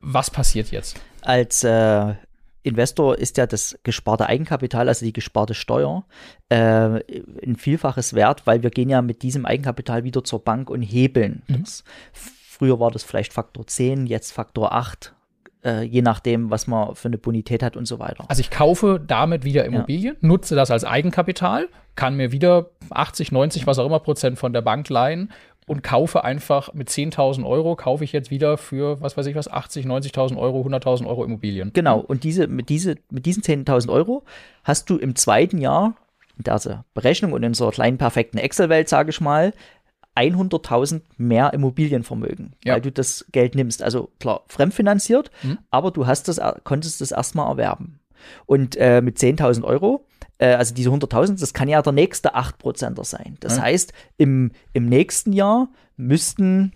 [0.00, 0.98] Was passiert jetzt?
[1.20, 2.14] Als äh,
[2.62, 6.04] Investor ist ja das gesparte Eigenkapital, also die gesparte Steuer,
[6.48, 10.82] äh, ein Vielfaches wert, weil wir gehen ja mit diesem Eigenkapital wieder zur Bank und
[10.82, 11.62] hebeln mhm.
[11.62, 11.84] das.
[12.12, 15.14] Früher war das vielleicht Faktor 10, jetzt Faktor 8
[15.64, 18.24] äh, je nachdem, was man für eine Bonität hat und so weiter.
[18.28, 20.28] Also ich kaufe damit wieder Immobilien, ja.
[20.28, 24.62] nutze das als Eigenkapital, kann mir wieder 80, 90, was auch immer Prozent von der
[24.62, 25.30] Bank leihen
[25.66, 29.48] und kaufe einfach mit 10.000 Euro, kaufe ich jetzt wieder für, was weiß ich was,
[29.48, 31.70] 80, 90.000 Euro, 100.000 Euro Immobilien.
[31.72, 34.24] Genau, und diese, mit, diese, mit diesen 10.000 Euro
[34.64, 35.94] hast du im zweiten Jahr,
[36.36, 39.52] in der Berechnung und in so einer kleinen perfekten Excel-Welt, sage ich mal,
[40.16, 42.74] 100.000 mehr Immobilienvermögen, ja.
[42.74, 43.82] weil du das Geld nimmst.
[43.82, 45.58] Also klar, fremdfinanziert, mhm.
[45.70, 48.00] aber du hast das, konntest das erstmal erwerben.
[48.46, 50.04] Und äh, mit 10.000 Euro,
[50.42, 53.36] äh, also diese 100.000, das kann ja der nächste 8%er sein.
[53.40, 53.62] Das mhm.
[53.62, 56.72] heißt, im, im nächsten Jahr müssten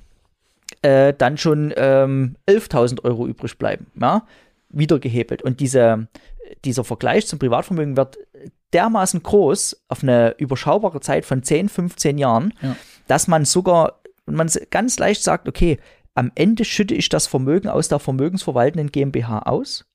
[0.83, 4.25] äh, dann schon ähm, 11.000 Euro übrig bleiben, ja?
[4.69, 5.43] wieder gehebelt.
[5.43, 6.07] Und diese,
[6.65, 8.19] dieser Vergleich zum Privatvermögen wird
[8.73, 12.77] dermaßen groß auf eine überschaubare Zeit von 10, 15 Jahren, ja.
[13.09, 15.79] dass man sogar, man ganz leicht sagt, okay,
[16.15, 19.87] am Ende schütte ich das Vermögen aus der vermögensverwaltenden GmbH aus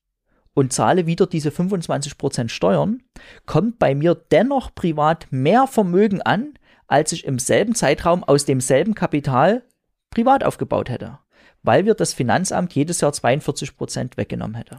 [0.54, 3.02] und zahle wieder diese 25% Steuern,
[3.46, 6.54] kommt bei mir dennoch privat mehr Vermögen an,
[6.86, 9.64] als ich im selben Zeitraum aus demselben Kapital
[10.10, 11.18] privat aufgebaut hätte
[11.62, 14.78] weil wir das Finanzamt jedes Jahr 42 Prozent weggenommen hätte.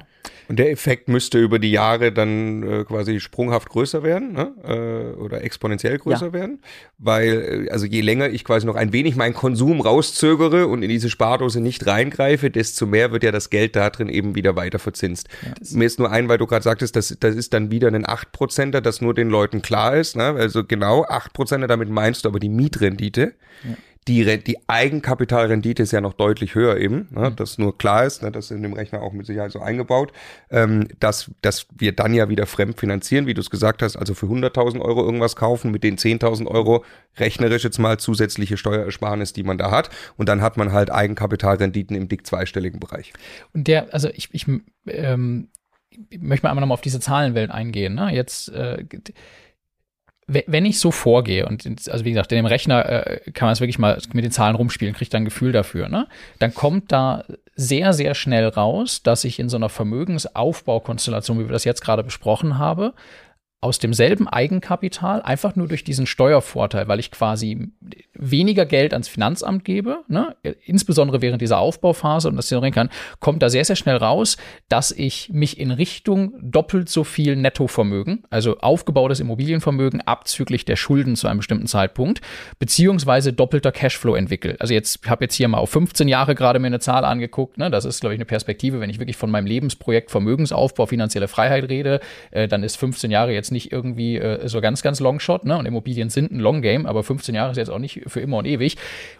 [0.49, 4.53] Und der Effekt müsste über die Jahre dann äh, quasi sprunghaft größer werden ne?
[4.65, 6.33] äh, oder exponentiell größer ja.
[6.33, 6.59] werden,
[6.97, 10.89] weil äh, also je länger ich quasi noch ein wenig meinen Konsum rauszögere und in
[10.89, 14.79] diese Spardose nicht reingreife, desto mehr wird ja das Geld da drin eben wieder weiter
[14.79, 15.29] verzinst.
[15.43, 18.05] Ja, Mir ist nur ein, weil du gerade sagtest, das, das ist dann wieder ein
[18.05, 20.17] 8%er, das nur den Leuten klar ist.
[20.17, 20.23] Ne?
[20.23, 23.33] Also genau 8%er, damit meinst du aber die Mietrendite.
[23.63, 23.75] Ja
[24.07, 27.35] die, die Eigenkapitalrendite ist ja noch deutlich höher eben, ne, mhm.
[27.35, 30.11] dass nur klar ist, ne, das ist in dem Rechner auch mit Sicherheit so eingebaut,
[30.49, 34.13] ähm, dass, dass wir dann ja wieder fremd finanzieren, wie du es gesagt hast, also
[34.13, 36.83] für 100.000 Euro irgendwas kaufen, mit den 10.000 Euro
[37.17, 41.95] rechnerisch jetzt mal zusätzliche Steuerersparnis, die man da hat und dann hat man halt Eigenkapitalrenditen
[41.95, 43.13] im dick zweistelligen Bereich.
[43.53, 44.47] Und der, also ich, ich
[44.87, 45.49] ähm,
[46.19, 47.95] möchte mal einmal nochmal auf diese Zahlenwelt eingehen.
[47.95, 48.13] Ne?
[48.13, 48.83] Jetzt äh,
[50.27, 53.59] wenn ich so vorgehe und also wie gesagt, in dem Rechner äh, kann man es
[53.59, 56.07] wirklich mal mit den Zahlen rumspielen, kriegt dann ein Gefühl dafür, ne?
[56.39, 61.51] Dann kommt da sehr, sehr schnell raus, dass ich in so einer Vermögensaufbaukonstellation, wie wir
[61.51, 62.91] das jetzt gerade besprochen haben,
[63.63, 67.69] aus demselben Eigenkapital, einfach nur durch diesen Steuervorteil, weil ich quasi
[68.13, 70.35] weniger Geld ans Finanzamt gebe, ne?
[70.65, 72.89] insbesondere während dieser Aufbauphase und das ignorieren kann,
[73.21, 74.35] kommt da sehr, sehr schnell raus,
[74.67, 81.15] dass ich mich in Richtung doppelt so viel Nettovermögen, also aufgebautes Immobilienvermögen abzüglich der Schulden
[81.15, 82.19] zu einem bestimmten Zeitpunkt,
[82.59, 84.57] beziehungsweise doppelter Cashflow entwickle.
[84.59, 87.57] Also jetzt, ich habe jetzt hier mal auf 15 Jahre gerade mir eine Zahl angeguckt,
[87.57, 87.71] ne?
[87.71, 91.69] das ist, glaube ich, eine Perspektive, wenn ich wirklich von meinem Lebensprojekt Vermögensaufbau, finanzielle Freiheit
[91.69, 95.57] rede, äh, dann ist 15 Jahre jetzt nicht irgendwie äh, so ganz, ganz Longshot, ne?
[95.57, 98.37] Und Immobilien sind ein Long Game, aber 15 Jahre ist jetzt auch nicht für immer
[98.37, 98.75] und ewig.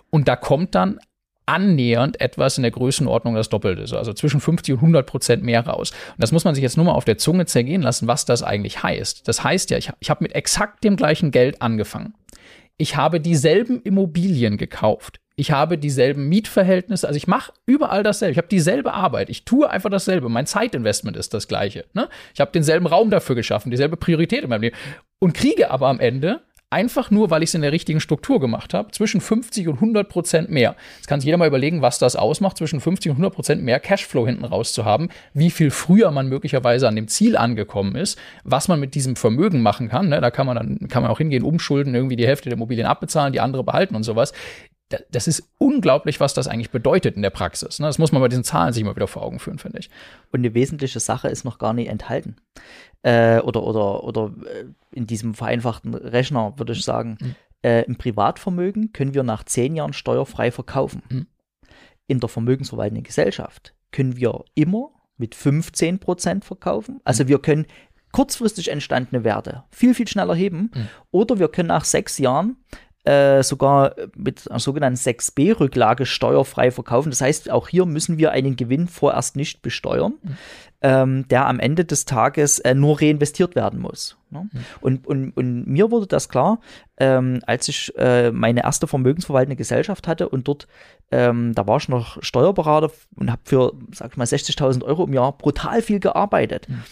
[0.10, 1.00] Und da kommt dann
[1.46, 5.92] annähernd etwas in der Größenordnung das Doppelte, also zwischen 50 und 100 Prozent mehr raus.
[5.92, 8.44] Und das muss man sich jetzt nur mal auf der Zunge zergehen lassen, was das
[8.44, 9.28] eigentlich heißt.
[9.28, 12.14] Das heißt ja, ich, ich habe mit exakt dem gleichen Geld angefangen.
[12.78, 15.20] Ich habe dieselben Immobilien gekauft.
[15.36, 18.34] Ich habe dieselben Mietverhältnisse, also ich mache überall dasselbe.
[18.34, 19.30] Ich habe dieselbe Arbeit.
[19.30, 20.30] Ich tue einfach dasselbe.
[20.30, 21.86] Mein Zeitinvestment ist das gleiche.
[21.94, 22.08] Ne?
[22.34, 24.78] Ich habe denselben Raum dafür geschaffen, dieselbe Priorität in meinem Leben
[25.20, 26.42] und kriege aber am Ende
[26.74, 30.10] einfach nur, weil ich es in der richtigen Struktur gemacht habe, zwischen 50 und 100
[30.10, 30.76] Prozent mehr.
[30.98, 33.80] Jetzt kann sich jeder mal überlegen, was das ausmacht, zwischen 50 und 100 Prozent mehr
[33.80, 38.18] Cashflow hinten raus zu haben, wie viel früher man möglicherweise an dem Ziel angekommen ist,
[38.44, 40.10] was man mit diesem Vermögen machen kann.
[40.10, 40.20] Ne?
[40.20, 43.34] Da kann man dann kann man auch hingehen, umschulden, irgendwie die Hälfte der Immobilien abbezahlen,
[43.34, 44.34] die andere behalten und sowas
[45.12, 47.80] das ist unglaublich, was das eigentlich bedeutet in der Praxis.
[47.80, 47.88] Ne?
[47.88, 49.90] Das muss man bei diesen Zahlen sich mal wieder vor Augen führen, finde ich.
[50.32, 52.36] Und eine wesentliche Sache ist noch gar nicht enthalten.
[53.02, 57.36] Äh, oder, oder, oder äh, in diesem vereinfachten Rechner würde ich sagen, mhm.
[57.64, 61.04] äh, im Privatvermögen können wir nach zehn Jahren steuerfrei verkaufen.
[61.10, 61.28] Mhm.
[62.08, 67.00] In der vermögensverwaltenden Gesellschaft können wir immer mit 15 Prozent verkaufen.
[67.04, 67.28] Also mhm.
[67.30, 67.66] wir können
[68.12, 70.72] kurzfristig entstandene Werte viel, viel schneller heben.
[70.74, 70.88] Mhm.
[71.12, 72.58] Oder wir können nach sechs Jahren
[73.04, 77.10] äh, sogar mit einer sogenannten 6b-Rücklage steuerfrei verkaufen.
[77.10, 80.38] Das heißt, auch hier müssen wir einen Gewinn vorerst nicht besteuern, mhm.
[80.84, 84.18] Ähm, der am Ende des Tages äh, nur reinvestiert werden muss.
[84.30, 84.50] Ne?
[84.52, 84.60] Mhm.
[84.82, 86.60] Und, und, und mir wurde das klar,
[86.98, 90.68] ähm, als ich äh, meine erste vermögensverwaltende Gesellschaft hatte und dort,
[91.10, 95.14] ähm, da war ich noch Steuerberater und habe für, sag ich mal, 60.000 Euro im
[95.14, 96.68] Jahr brutal viel gearbeitet.
[96.68, 96.84] Mhm.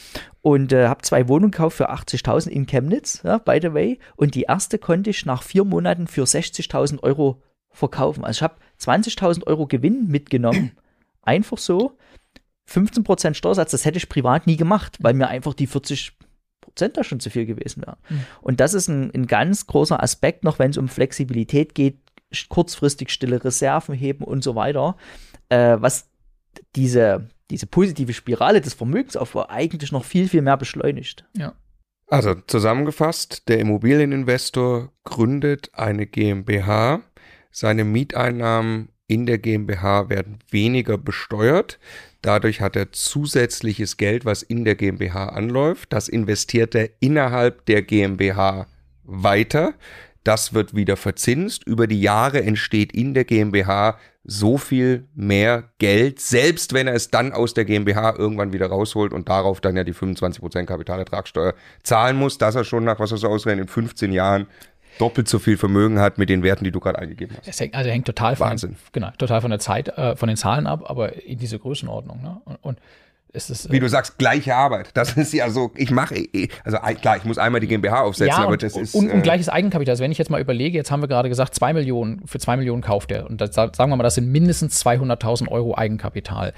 [0.41, 3.99] Und äh, habe zwei Wohnungen gekauft für 80.000 in Chemnitz, ja, by the way.
[4.15, 8.23] Und die erste konnte ich nach vier Monaten für 60.000 Euro verkaufen.
[8.23, 10.71] Also ich habe 20.000 Euro Gewinn mitgenommen.
[11.21, 11.97] Einfach so.
[12.71, 16.17] 15% Steuersatz, das hätte ich privat nie gemacht, weil mir einfach die 40
[16.61, 17.97] Prozent da schon zu viel gewesen wären.
[18.09, 18.25] Mhm.
[18.41, 21.97] Und das ist ein, ein ganz großer Aspekt noch, wenn es um Flexibilität geht,
[22.49, 24.95] kurzfristig stille Reserven heben und so weiter,
[25.49, 26.09] äh, was
[26.75, 31.25] diese, diese positive Spirale des Vermögensaufbaus eigentlich noch viel, viel mehr beschleunigt.
[31.35, 31.53] Ja.
[32.07, 37.01] Also zusammengefasst, der Immobilieninvestor gründet eine GmbH,
[37.51, 41.79] seine Mieteinnahmen in der GmbH werden weniger besteuert.
[42.21, 45.91] Dadurch hat er zusätzliches Geld, was in der GmbH anläuft.
[45.91, 48.67] Das investiert er innerhalb der GmbH
[49.03, 49.73] weiter.
[50.23, 51.67] Das wird wieder verzinst.
[51.67, 57.09] Über die Jahre entsteht in der GmbH so viel mehr Geld, selbst wenn er es
[57.09, 62.17] dann aus der GmbH irgendwann wieder rausholt und darauf dann ja die 25% Kapitalertragssteuer zahlen
[62.17, 64.47] muss, dass er schon nach, was er so ausrechnet, in 15 Jahren
[64.99, 67.47] doppelt so viel Vermögen hat mit den Werten, die du gerade eingegeben hast.
[67.47, 68.75] Es hängt, also hängt total von, Wahnsinn.
[68.91, 72.21] genau, total von der Zeit, äh, von den Zahlen ab, aber in diese Größenordnung.
[72.21, 72.41] Ne?
[72.45, 72.79] Und, und
[73.33, 74.89] ist es, Wie du sagst, gleiche Arbeit.
[74.93, 76.15] Das ist ja so, ich mache,
[76.63, 78.93] also klar, ich muss einmal die GmbH aufsetzen, ja, aber und, das ist.
[78.93, 79.93] Und, und äh, gleiches Eigenkapital.
[79.93, 82.57] Also wenn ich jetzt mal überlege, jetzt haben wir gerade gesagt, zwei Millionen, für zwei
[82.57, 83.29] Millionen kauft er.
[83.29, 86.53] Und das, sagen wir mal, das sind mindestens 200.000 Euro Eigenkapital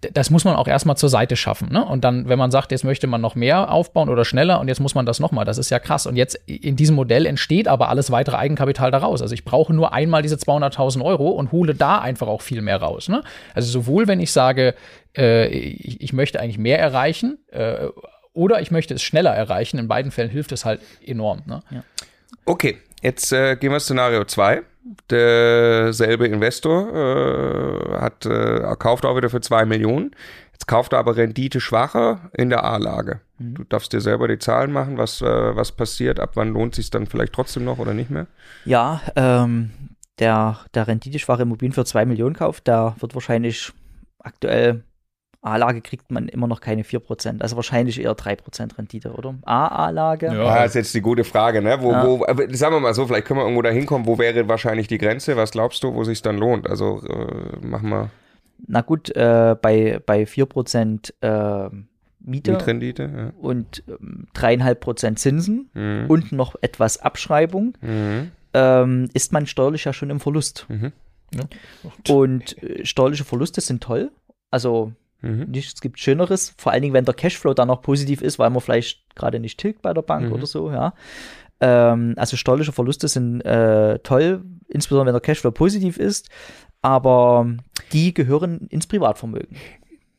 [0.00, 1.70] das muss man auch erstmal zur Seite schaffen.
[1.70, 1.84] Ne?
[1.84, 4.80] Und dann, wenn man sagt, jetzt möchte man noch mehr aufbauen oder schneller und jetzt
[4.80, 6.06] muss man das nochmal, das ist ja krass.
[6.06, 9.20] Und jetzt in diesem Modell entsteht aber alles weitere Eigenkapital daraus.
[9.20, 12.78] Also ich brauche nur einmal diese 200.000 Euro und hole da einfach auch viel mehr
[12.78, 13.08] raus.
[13.08, 13.22] Ne?
[13.54, 14.74] Also sowohl, wenn ich sage,
[15.16, 17.88] äh, ich, ich, möchte eigentlich mehr erreichen äh,
[18.32, 21.42] oder ich möchte es schneller erreichen, in beiden Fällen hilft es halt enorm.
[21.46, 21.62] Ne?
[21.70, 21.84] Ja.
[22.46, 24.62] Okay, jetzt äh, gehen wir Szenario 2
[25.10, 30.12] derselbe Investor äh, hat äh, kauft auch wieder für zwei Millionen.
[30.52, 33.20] Jetzt kauft er aber Rendite schwacher in der A-Lage.
[33.38, 33.54] Mhm.
[33.54, 36.90] Du darfst dir selber die Zahlen machen, was, äh, was passiert, ab wann lohnt sich
[36.90, 38.26] dann vielleicht trotzdem noch oder nicht mehr?
[38.64, 39.70] Ja, ähm,
[40.18, 43.72] der, der renditeschwache Immobilien für zwei Millionen kauft, da wird wahrscheinlich
[44.18, 44.84] aktuell
[45.42, 47.40] A-Lage kriegt man immer noch keine 4%.
[47.40, 49.34] Also wahrscheinlich eher 3% Rendite, oder?
[49.42, 50.26] A-A-Lage?
[50.26, 51.78] Ja, das ist jetzt die gute Frage, ne?
[51.80, 52.06] Wo, ja.
[52.06, 54.98] wo, sagen wir mal so, vielleicht können wir irgendwo da hinkommen, wo wäre wahrscheinlich die
[54.98, 55.36] Grenze?
[55.36, 56.68] Was glaubst du, wo sich dann lohnt?
[56.68, 58.10] Also äh, machen wir.
[58.66, 61.70] Na gut, äh, bei, bei 4% äh,
[62.22, 63.32] Miete Mietrendite ja.
[63.40, 66.04] und ähm, 3,5% Zinsen mhm.
[66.08, 68.30] und noch etwas Abschreibung, mhm.
[68.52, 70.66] ähm, ist man steuerlich ja schon im Verlust.
[70.68, 70.92] Mhm.
[71.34, 72.14] Ja.
[72.14, 74.10] Und äh, steuerliche Verluste sind toll.
[74.50, 75.46] Also Mhm.
[75.50, 78.60] Nichts gibt Schöneres, vor allen Dingen, wenn der Cashflow dann noch positiv ist, weil man
[78.60, 80.32] vielleicht gerade nicht tilgt bei der Bank mhm.
[80.32, 80.94] oder so, ja.
[81.60, 86.30] Ähm, also steuerliche Verluste sind äh, toll, insbesondere wenn der Cashflow positiv ist,
[86.82, 87.46] aber
[87.92, 89.58] die gehören ins Privatvermögen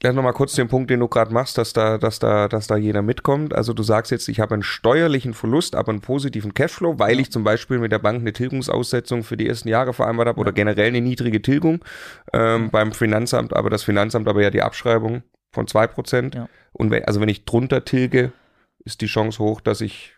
[0.02, 2.76] gleich nochmal kurz den Punkt, den du gerade machst, dass da, dass da, dass da
[2.76, 3.54] jeder mitkommt.
[3.54, 7.22] Also du sagst jetzt, ich habe einen steuerlichen Verlust, aber einen positiven Cashflow, weil ja.
[7.22, 10.42] ich zum Beispiel mit der Bank eine Tilgungsaussetzung für die ersten Jahre vereinbart habe ja.
[10.42, 11.86] oder generell eine niedrige Tilgung
[12.34, 12.70] ähm, ja.
[12.72, 16.36] beim Finanzamt, aber das Finanzamt aber ja die Abschreibung von zwei Prozent.
[16.74, 18.32] Und wenn, also wenn ich drunter tilge,
[18.84, 20.16] ist die Chance hoch, dass ich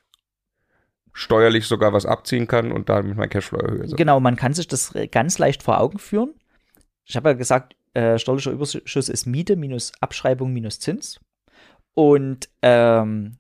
[1.12, 3.88] steuerlich sogar was abziehen kann und damit mein Cashflow erhöhe.
[3.88, 6.34] Genau, man kann sich das ganz leicht vor Augen führen.
[7.04, 11.20] Ich habe ja gesagt, äh, steuerlicher Überschuss ist Miete minus Abschreibung minus Zins.
[11.94, 13.38] Und ähm,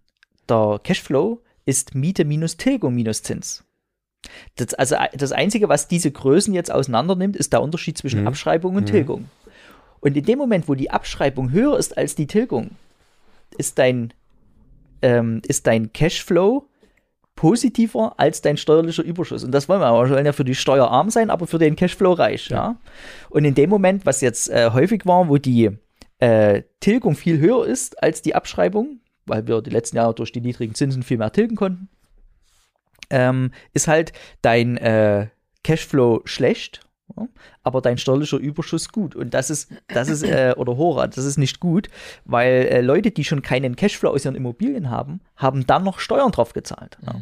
[0.48, 3.64] der Cashflow ist Miete minus Tilgung minus Zins.
[4.56, 8.28] Das, also das Einzige, was diese Größen jetzt auseinander nimmt, ist der Unterschied zwischen mhm.
[8.28, 8.92] Abschreibung und mhm.
[8.92, 9.30] Tilgung.
[10.00, 12.72] Und in dem Moment, wo die Abschreibung höher ist als die Tilgung,
[13.58, 14.14] ist dein,
[15.02, 16.68] ähm, ist dein Cashflow
[17.36, 19.44] positiver als dein steuerlicher Überschuss.
[19.44, 20.08] Und das wollen wir aber.
[20.08, 22.50] Wir wollen ja für die Steuer arm sein, aber für den Cashflow reich.
[22.50, 22.56] Ja.
[22.56, 22.76] ja?
[23.30, 25.72] Und in dem Moment, was jetzt äh, häufig war, wo die
[26.20, 30.42] äh, Tilgung viel höher ist als die Abschreibung, weil wir die letzten Jahre durch die
[30.42, 31.90] niedrigen Zinsen viel mehr tilgen konnten,
[33.10, 35.28] ähm, ist halt dein äh,
[35.64, 36.82] Cashflow schlecht,
[37.64, 39.16] aber dein steuerlicher Überschuss gut.
[39.16, 41.90] Und das ist, das ist, äh, oder Horat, das ist nicht gut,
[42.26, 46.32] weil äh, Leute, die schon keinen Cashflow aus ihren Immobilien haben, haben dann noch Steuern
[46.32, 46.98] drauf gezahlt.
[47.06, 47.16] Ja.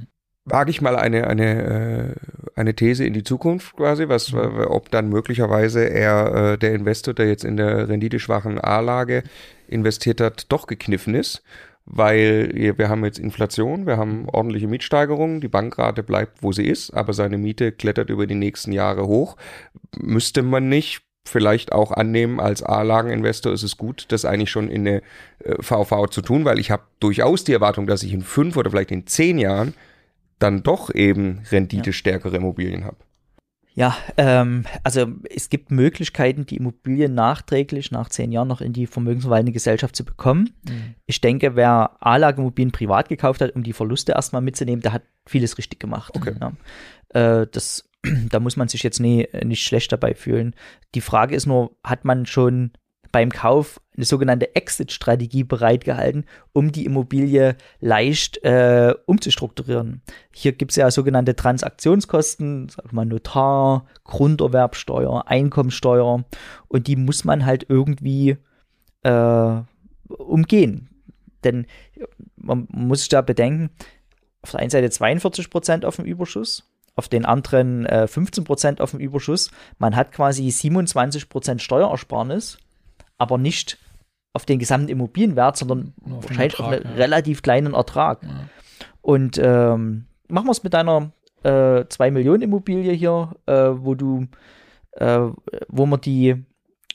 [0.46, 2.16] Wage ich mal eine, eine, äh,
[2.56, 4.66] eine These in die Zukunft quasi, was, mhm.
[4.68, 9.24] ob dann möglicherweise er, äh, der Investor, der jetzt in der renditeschwachen A-Lage
[9.68, 11.44] investiert hat, doch gekniffen ist
[11.86, 16.92] weil wir haben jetzt Inflation, wir haben ordentliche Mietsteigerungen, die Bankrate bleibt, wo sie ist,
[16.92, 19.36] aber seine Miete klettert über die nächsten Jahre hoch.
[19.98, 24.88] Müsste man nicht vielleicht auch annehmen, als A-Lageninvestor ist es gut, das eigentlich schon in
[24.88, 25.02] eine
[25.60, 28.72] VV äh, zu tun, weil ich habe durchaus die Erwartung, dass ich in fünf oder
[28.72, 29.74] vielleicht in zehn Jahren
[30.40, 32.98] dann doch eben renditestärkere Immobilien habe.
[33.74, 38.86] Ja, ähm, also es gibt Möglichkeiten, die Immobilien nachträglich nach zehn Jahren noch in die
[38.86, 40.54] vermögensverwaltende Gesellschaft zu bekommen.
[40.68, 40.96] Mhm.
[41.06, 45.58] Ich denke, wer A-Lage-Immobilien privat gekauft hat, um die Verluste erstmal mitzunehmen, der hat vieles
[45.58, 46.14] richtig gemacht.
[46.16, 46.36] Okay.
[46.40, 47.42] Ja.
[47.42, 47.90] Äh, das,
[48.30, 50.54] da muss man sich jetzt nie, nicht schlecht dabei fühlen.
[50.94, 52.72] Die Frage ist nur, hat man schon
[53.12, 60.02] beim Kauf eine sogenannte Exit-Strategie bereitgehalten, um die Immobilie leicht äh, umzustrukturieren.
[60.34, 66.24] Hier gibt es ja sogenannte Transaktionskosten, sag mal Notar, Grunderwerbsteuer, Einkommensteuer
[66.68, 68.38] und die muss man halt irgendwie
[69.04, 69.62] äh,
[70.08, 70.90] umgehen.
[71.44, 71.66] Denn
[72.36, 73.72] man muss sich da bedenken,
[74.42, 78.82] auf der einen Seite 42 Prozent auf dem Überschuss, auf den anderen äh, 15 Prozent
[78.82, 79.52] auf dem Überschuss.
[79.78, 82.58] Man hat quasi 27 Prozent Steuerersparnis,
[83.22, 83.78] aber nicht
[84.34, 87.04] auf den gesamten Immobilienwert, sondern auf wahrscheinlich Ertrag, auf einen ja.
[87.04, 88.24] relativ kleinen Ertrag.
[88.24, 88.30] Ja.
[89.02, 91.12] Und ähm, machen wir es mit deiner
[91.44, 94.28] äh, 2 Millionen Immobilie hier, äh, wo du,
[94.94, 95.28] äh,
[95.68, 96.44] wo man die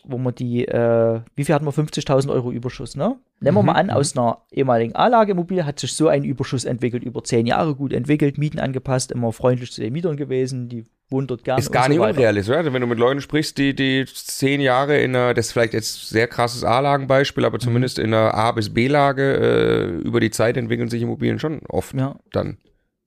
[0.09, 1.73] wo man die, äh, wie viel hatten wir?
[1.73, 3.17] 50.000 Euro Überschuss, ne?
[3.41, 3.67] Nehmen wir mhm.
[3.67, 7.75] mal an, aus einer ehemaligen A-Lage-Immobilie hat sich so ein Überschuss entwickelt, über zehn Jahre
[7.75, 11.61] gut entwickelt, Mieten angepasst, immer freundlich zu den Mietern gewesen, die wohnen dort gerne.
[11.61, 12.59] Ist gar so nicht unrealistisch, oder?
[12.59, 15.75] Also wenn du mit Leuten sprichst, die, die zehn Jahre in einer, das ist vielleicht
[15.75, 17.63] jetzt sehr krasses A-Lagenbeispiel, aber mhm.
[17.63, 21.95] zumindest in einer A- bis B-Lage äh, über die Zeit entwickeln sich Immobilien schon oft
[21.95, 22.17] ja.
[22.33, 22.59] dann.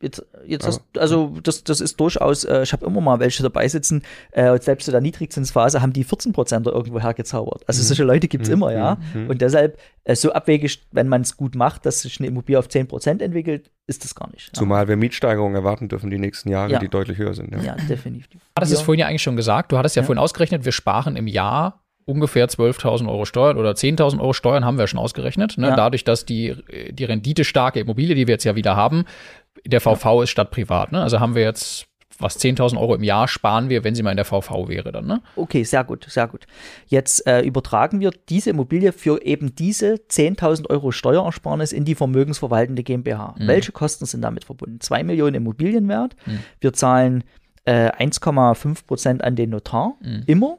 [0.02, 3.68] Jetzt, jetzt hast, also das, das ist durchaus, äh, ich habe immer mal welche dabei
[3.68, 7.64] sitzen, äh, selbst in der Niedrigzinsphase haben die 14 Prozent irgendwo hergezaubert.
[7.68, 7.88] Also mhm.
[7.88, 8.54] solche Leute gibt es mhm.
[8.54, 8.98] immer, ja.
[9.14, 9.30] Mhm.
[9.30, 12.70] Und deshalb, äh, so abwegig, wenn man es gut macht, dass sich eine Immobilie auf
[12.70, 14.56] 10 Prozent entwickelt, ist das gar nicht.
[14.56, 16.80] Zumal wir Mietsteigerungen erwarten dürfen die nächsten Jahre, ja.
[16.80, 17.52] die deutlich höher sind.
[17.52, 18.30] Ja, ja definitiv.
[18.30, 20.06] Du hattest es vorhin ja eigentlich schon gesagt, du hattest ja, ja.
[20.06, 24.78] vorhin ausgerechnet, wir sparen im Jahr ungefähr 12.000 Euro Steuern oder 10.000 Euro Steuern haben
[24.78, 25.58] wir schon ausgerechnet.
[25.58, 25.68] Ne?
[25.68, 25.76] Ja.
[25.76, 26.56] Dadurch, dass die,
[26.90, 29.06] die renditestarke Immobilie, die wir jetzt ja wieder haben,
[29.70, 30.24] der VV ja.
[30.24, 30.92] ist statt privat.
[30.92, 31.02] Ne?
[31.02, 34.18] Also haben wir jetzt was 10.000 Euro im Jahr sparen wir, wenn sie mal in
[34.18, 35.08] der VV wäre dann.
[35.08, 35.22] Ne?
[35.36, 36.46] Okay, sehr gut, sehr gut.
[36.88, 42.84] Jetzt äh, übertragen wir diese Immobilie für eben diese 10.000 Euro Steuerersparnis in die vermögensverwaltende
[42.84, 43.36] GmbH.
[43.38, 43.48] Mhm.
[43.48, 44.82] Welche Kosten sind damit verbunden?
[44.82, 46.16] 2 Millionen Immobilienwert.
[46.26, 46.40] Mhm.
[46.60, 47.24] Wir zahlen
[47.66, 50.24] äh, 1,5 Prozent an den Notar, mhm.
[50.26, 50.58] immer.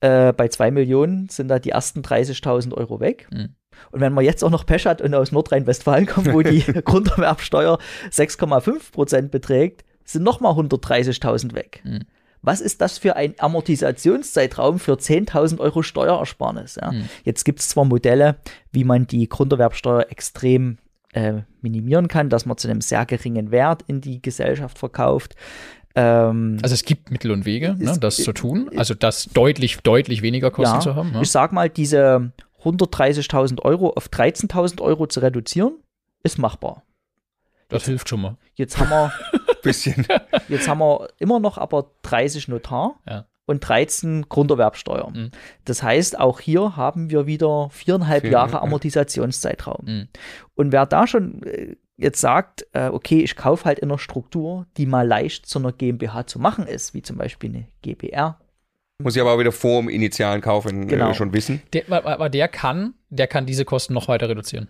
[0.00, 3.28] Äh, bei 2 Millionen sind da die ersten 30.000 Euro weg.
[3.32, 3.54] Mhm.
[3.90, 7.78] Und wenn man jetzt auch noch Pech hat und aus Nordrhein-Westfalen kommt, wo die Grunderwerbsteuer
[8.10, 11.82] 6,5 Prozent beträgt, sind nochmal 130.000 weg.
[11.84, 12.00] Mhm.
[12.42, 16.76] Was ist das für ein Amortisationszeitraum für 10.000 Euro Steuerersparnis?
[16.80, 16.92] Ja?
[16.92, 17.08] Mhm.
[17.24, 18.36] Jetzt gibt es zwar Modelle,
[18.72, 20.78] wie man die Grunderwerbsteuer extrem
[21.12, 25.34] äh, minimieren kann, dass man zu einem sehr geringen Wert in die Gesellschaft verkauft.
[25.94, 30.22] Ähm, also es gibt Mittel und Wege, ne, das zu tun, also das deutlich, deutlich
[30.22, 31.10] weniger Kosten ja, zu haben.
[31.10, 31.22] Ne?
[31.22, 32.32] Ich sag mal, diese
[32.64, 35.74] 130.000 Euro auf 13.000 Euro zu reduzieren,
[36.22, 36.82] ist machbar.
[37.68, 38.36] Das jetzt, hilft schon mal.
[38.54, 39.12] Jetzt haben wir
[39.62, 40.06] bisschen.
[40.48, 43.26] Jetzt haben wir immer noch aber 30 Notar ja.
[43.46, 45.10] und 13 Grunderwerbsteuer.
[45.10, 45.30] Mhm.
[45.64, 49.84] Das heißt, auch hier haben wir wieder viereinhalb Vier, Jahre Amortisationszeitraum.
[49.84, 50.08] Mhm.
[50.54, 54.66] Und wer da schon äh, jetzt sagt, äh, okay, ich kaufe halt in einer Struktur,
[54.76, 58.38] die mal leicht zu einer GmbH zu machen ist, wie zum Beispiel eine GBR
[59.02, 61.10] muss ich aber auch wieder vor dem initialen Kauf in, äh, genau.
[61.10, 61.62] äh, schon wissen.
[61.72, 64.68] Der, aber der kann, der kann diese Kosten noch weiter reduzieren.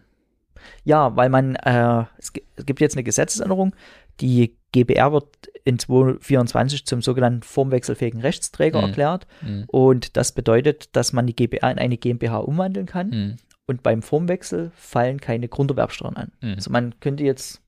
[0.84, 3.74] Ja, weil man, äh, es, gibt jetzt eine Gesetzesänderung,
[4.20, 5.26] die GBR wird
[5.64, 8.88] in 2024 zum sogenannten formwechselfähigen Rechtsträger mhm.
[8.88, 9.26] erklärt.
[9.40, 9.64] Mhm.
[9.66, 13.08] Und das bedeutet, dass man die GBR in eine GmbH umwandeln kann.
[13.10, 13.36] Mhm.
[13.66, 16.32] Und beim Formwechsel fallen keine Grunderwerbsteuern an.
[16.40, 16.54] Mhm.
[16.54, 17.62] Also man könnte jetzt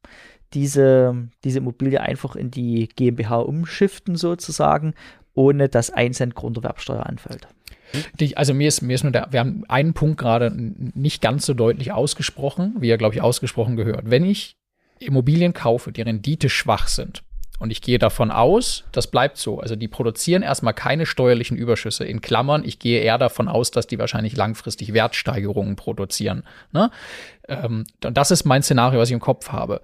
[0.54, 4.94] diese, diese Immobilie einfach in die GmbH umschiften sozusagen
[5.34, 7.48] ohne dass ein Cent Grunderwerbsteuer anfällt.
[8.36, 11.52] Also mir ist, mir ist nur der, wir haben einen Punkt gerade nicht ganz so
[11.52, 14.10] deutlich ausgesprochen, wie er, glaube ich, ausgesprochen gehört.
[14.10, 14.56] Wenn ich
[14.98, 17.22] Immobilien kaufe, die Rendite schwach sind,
[17.62, 19.60] und ich gehe davon aus, das bleibt so.
[19.60, 22.04] Also die produzieren erstmal keine steuerlichen Überschüsse.
[22.04, 26.42] In Klammern, ich gehe eher davon aus, dass die wahrscheinlich langfristig Wertsteigerungen produzieren.
[26.72, 26.90] Ne?
[27.46, 29.80] Ähm, das ist mein Szenario, was ich im Kopf habe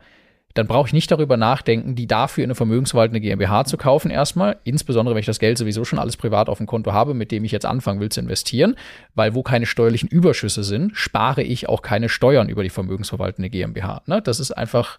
[0.54, 4.56] dann brauche ich nicht darüber nachdenken, die dafür in eine vermögensverwaltende GmbH zu kaufen erstmal,
[4.64, 7.44] insbesondere wenn ich das Geld sowieso schon alles privat auf dem Konto habe, mit dem
[7.44, 8.74] ich jetzt anfangen will zu investieren,
[9.14, 14.02] weil wo keine steuerlichen Überschüsse sind, spare ich auch keine Steuern über die vermögensverwaltende GmbH.
[14.06, 14.22] Ne?
[14.22, 14.98] Das ist einfach,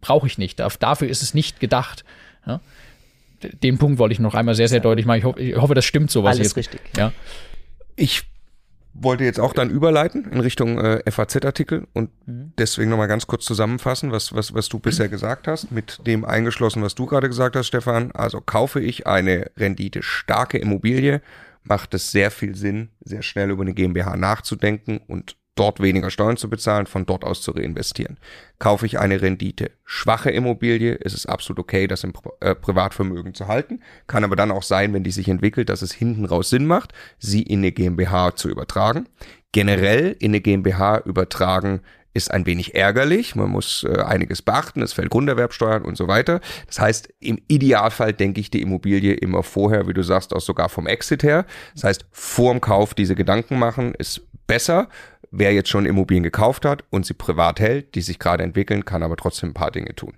[0.00, 0.58] brauche ich nicht.
[0.58, 2.04] Dafür ist es nicht gedacht.
[2.46, 2.60] Ja?
[3.62, 5.18] Den Punkt wollte ich noch einmal sehr, sehr deutlich machen.
[5.18, 6.80] Ich, ho ich hoffe, das stimmt so, was Alles jetzt, richtig.
[6.96, 7.12] Ja.
[7.96, 8.24] Ich
[9.02, 12.52] wollte jetzt auch dann überleiten in Richtung äh, FAZ-Artikel und mhm.
[12.58, 16.82] deswegen nochmal ganz kurz zusammenfassen, was, was, was du bisher gesagt hast, mit dem eingeschlossen,
[16.82, 18.12] was du gerade gesagt hast, Stefan.
[18.12, 21.20] Also kaufe ich eine rendite starke Immobilie,
[21.62, 26.36] macht es sehr viel Sinn, sehr schnell über eine GmbH nachzudenken und dort weniger Steuern
[26.36, 28.18] zu bezahlen, von dort aus zu reinvestieren.
[28.58, 33.46] Kaufe ich eine Rendite schwache Immobilie, ist es absolut okay, das im äh, Privatvermögen zu
[33.46, 33.80] halten.
[34.06, 36.92] Kann aber dann auch sein, wenn die sich entwickelt, dass es hinten raus Sinn macht,
[37.18, 39.08] sie in eine GmbH zu übertragen.
[39.52, 41.80] Generell in eine GmbH übertragen
[42.12, 43.36] ist ein wenig ärgerlich.
[43.36, 44.82] Man muss äh, einiges beachten.
[44.82, 46.40] Es fällt Grunderwerbsteuern und so weiter.
[46.66, 50.68] Das heißt, im Idealfall denke ich die Immobilie immer vorher, wie du sagst, auch sogar
[50.68, 51.46] vom Exit her.
[51.74, 54.88] Das heißt, vorm Kauf diese Gedanken machen ist besser
[55.30, 59.02] wer jetzt schon Immobilien gekauft hat und sie privat hält, die sich gerade entwickeln, kann
[59.02, 60.14] aber trotzdem ein paar Dinge tun.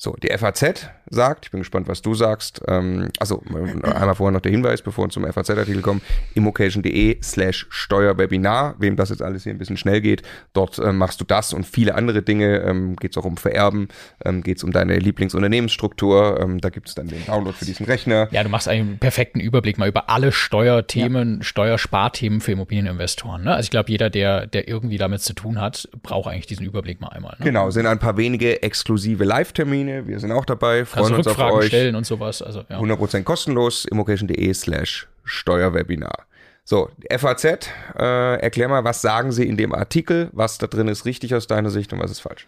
[0.00, 2.62] So, die FAZ sagt, ich bin gespannt, was du sagst.
[2.68, 3.42] Ähm, also
[3.82, 6.02] einmal vorher noch der Hinweis, bevor wir zum FAZ-Artikel kommen,
[6.34, 8.76] immocation.de slash Steuerwebinar.
[8.78, 10.22] Wem das jetzt alles hier ein bisschen schnell geht,
[10.52, 12.60] dort äh, machst du das und viele andere Dinge.
[12.60, 13.88] Ähm, geht es auch um Vererben,
[14.24, 16.38] ähm, geht es um deine Lieblingsunternehmensstruktur.
[16.42, 18.28] Ähm, da gibt es dann den Download für diesen Rechner.
[18.30, 21.42] Ja, du machst einen perfekten Überblick mal über alle Steuerthemen, ja.
[21.42, 23.42] Steuersparthemen für Immobilieninvestoren.
[23.42, 23.50] Ne?
[23.50, 27.00] Also ich glaube, jeder, der, der irgendwie damit zu tun hat, braucht eigentlich diesen Überblick
[27.00, 27.34] mal einmal.
[27.40, 27.46] Ne?
[27.46, 30.06] Genau, sind ein paar wenige exklusive Live-Termine Termine.
[30.06, 31.66] Wir sind auch dabei, freuen also uns auf euch.
[31.66, 32.42] stellen und sowas.
[32.42, 32.78] Also, ja.
[32.78, 36.26] 100% kostenlos, immocation.de slash Steuerwebinar.
[36.64, 41.06] So, FAZ, äh, erklär mal, was sagen Sie in dem Artikel, was da drin ist
[41.06, 42.46] richtig aus deiner Sicht und was ist falsch?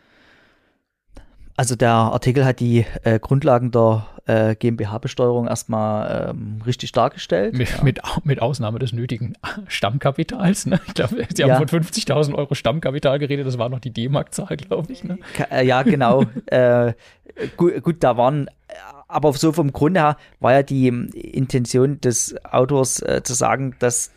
[1.57, 7.55] Also der Artikel hat die äh, Grundlagen der äh, GmbH-Besteuerung erstmal ähm, richtig dargestellt.
[7.55, 7.85] Mit, ja.
[7.85, 9.35] mit, mit, Ausnahme des nötigen
[9.69, 10.65] Stammkapitals.
[10.65, 10.81] Ne?
[10.87, 11.57] Ich glaube, Sie haben ja.
[11.59, 15.05] von 50.000 Euro Stammkapital geredet, das war noch die D-Mark-Zahl, glaube ich.
[15.05, 15.19] Ne?
[15.51, 16.25] Äh, ja, genau.
[16.47, 16.95] äh,
[17.57, 18.49] gut, gut, da waren
[19.11, 24.13] aber so vom Grunde her war ja die Intention des Autors äh, zu sagen, dass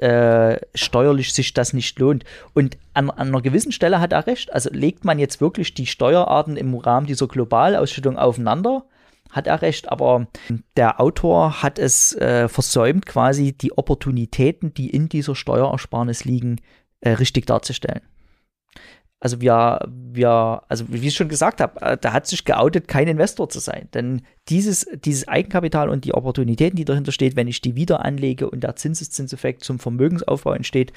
[0.00, 2.24] äh, steuerlich sich das nicht lohnt.
[2.54, 4.52] Und an, an, einer gewissen Stelle hat er recht.
[4.52, 8.84] Also legt man jetzt wirklich die Steuerarten im Rahmen dieser Globalausschüttung aufeinander,
[9.30, 9.90] hat er recht.
[9.90, 10.26] Aber
[10.76, 16.60] der Autor hat es äh, versäumt, quasi die Opportunitäten, die in dieser Steuerersparnis liegen,
[17.00, 18.02] äh, richtig darzustellen.
[19.20, 23.06] Also wir, wir, also wie ich schon gesagt habe, äh, da hat sich geoutet, kein
[23.06, 23.88] Investor zu sein.
[23.92, 28.48] Denn dieses, dieses Eigenkapital und die Opportunitäten, die dahinter steht, wenn ich die wieder anlege
[28.48, 30.92] und der Zinseszinseffekt zum Vermögensaufbau entsteht,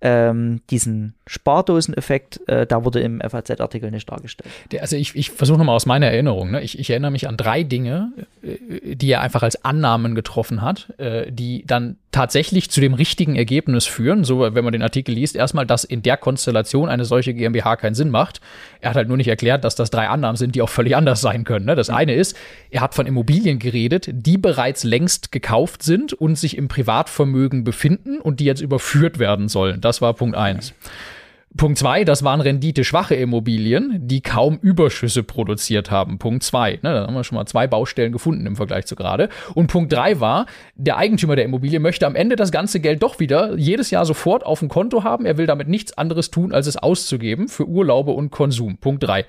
[0.00, 4.50] ähm, diesen Spardoseneffekt, äh, da wurde im FAZ-Artikel nicht dargestellt.
[4.72, 6.62] Der, also ich, ich versuche nochmal aus meiner Erinnerung, ne?
[6.62, 8.12] ich, ich erinnere mich an drei Dinge,
[8.42, 13.36] äh, die er einfach als Annahmen getroffen hat, äh, die dann tatsächlich zu dem richtigen
[13.36, 17.34] Ergebnis führen, so wenn man den Artikel liest, erstmal, dass in der Konstellation eine solche
[17.34, 18.40] GmbH keinen Sinn macht.
[18.80, 21.20] Er hat halt nur nicht erklärt, dass das drei Annahmen sind, die auch völlig anders
[21.20, 21.66] sein können.
[21.66, 21.74] Ne?
[21.74, 22.36] Das eine ist,
[22.70, 28.20] er hat von Immobilien geredet, die bereits längst gekauft sind und sich im Privatvermögen befinden
[28.20, 29.80] und die jetzt überführt werden sollen.
[29.80, 30.72] Das war Punkt eins.
[31.56, 36.18] Punkt zwei, das waren renditeschwache Immobilien, die kaum Überschüsse produziert haben.
[36.18, 39.30] Punkt zwei, ne, da haben wir schon mal zwei Baustellen gefunden im Vergleich zu gerade.
[39.54, 43.20] Und Punkt drei war, der Eigentümer der Immobilie möchte am Ende das ganze Geld doch
[43.20, 45.24] wieder jedes Jahr sofort auf dem Konto haben.
[45.24, 48.76] Er will damit nichts anderes tun, als es auszugeben für Urlaube und Konsum.
[48.76, 49.24] Punkt drei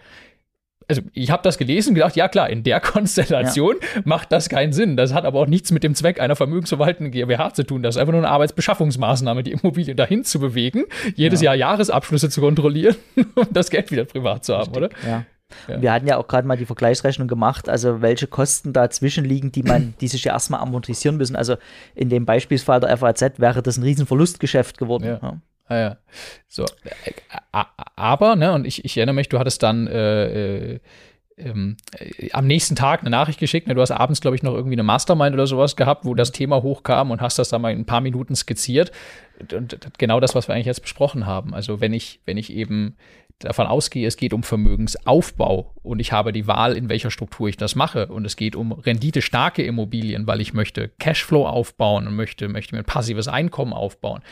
[0.88, 4.01] also ich habe das gelesen und gedacht, ja klar, in der Konstellation ja.
[4.05, 4.97] macht das keinen Sinn.
[4.97, 7.83] Das hat aber auch nichts mit dem Zweck einer vermögensverwaltenden GmbH zu tun.
[7.83, 10.85] Das ist einfach nur eine Arbeitsbeschaffungsmaßnahme, die Immobilie dahin zu bewegen,
[11.15, 11.53] jedes ja.
[11.53, 12.95] Jahr Jahresabschlüsse zu kontrollieren
[13.35, 14.89] und das Geld wieder privat zu haben, oder?
[15.05, 15.25] Ja.
[15.67, 15.81] Ja.
[15.81, 19.63] Wir hatten ja auch gerade mal die Vergleichsrechnung gemacht, also welche Kosten dazwischen liegen, die
[19.63, 21.38] man, die sich ja erstmal amortisieren müssen.
[21.38, 21.55] Also
[21.95, 25.05] in dem Beispielsfall der FAZ wäre das ein Riesenverlustgeschäft geworden.
[25.05, 25.41] Ja.
[25.68, 25.97] Ah ja.
[26.47, 26.63] So.
[26.63, 27.63] Äh,
[27.95, 30.80] aber, ne, und ich, ich erinnere mich, du hattest dann äh, äh,
[31.38, 33.68] ähm, äh, am nächsten Tag eine Nachricht geschickt.
[33.68, 33.76] Ne?
[33.76, 36.63] Du hast abends, glaube ich, noch irgendwie eine Mastermind oder sowas gehabt, wo das Thema
[36.63, 38.91] hochkam und hast das dann mal in ein paar Minuten skizziert.
[39.39, 41.53] Und, und genau das, was wir eigentlich jetzt besprochen haben.
[41.53, 42.97] Also wenn ich, wenn ich eben
[43.39, 47.57] davon ausgehe, es geht um Vermögensaufbau und ich habe die Wahl, in welcher Struktur ich
[47.57, 52.47] das mache und es geht um renditestarke Immobilien, weil ich möchte Cashflow aufbauen und möchte,
[52.47, 54.24] möchte mir ein passives Einkommen aufbauen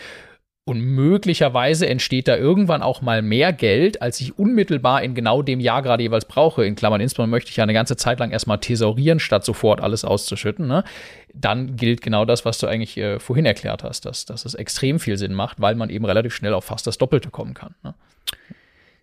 [0.67, 5.59] und möglicherweise entsteht da irgendwann auch mal mehr Geld, als ich unmittelbar in genau dem
[5.59, 6.65] Jahr gerade jeweils brauche.
[6.65, 10.03] In Klammern, insbesondere möchte ich ja eine ganze Zeit lang erstmal thesaurieren, statt sofort alles
[10.03, 10.65] auszuschütten.
[10.65, 10.83] Ne?
[11.35, 14.99] Dann gilt genau das, was du eigentlich äh, vorhin erklärt hast, dass, dass es extrem
[14.99, 17.75] viel Sinn macht, weil man eben relativ schnell auf fast das Doppelte kommen kann.
[17.83, 17.93] Ne?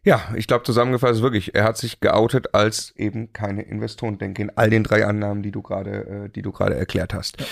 [0.05, 4.51] Ja, ich glaube zusammengefasst wirklich, er hat sich geoutet als eben keine Investoren, denke in
[4.57, 7.41] all den drei Annahmen, die du gerade, äh, die du gerade erklärt hast.
[7.41, 7.47] Ja.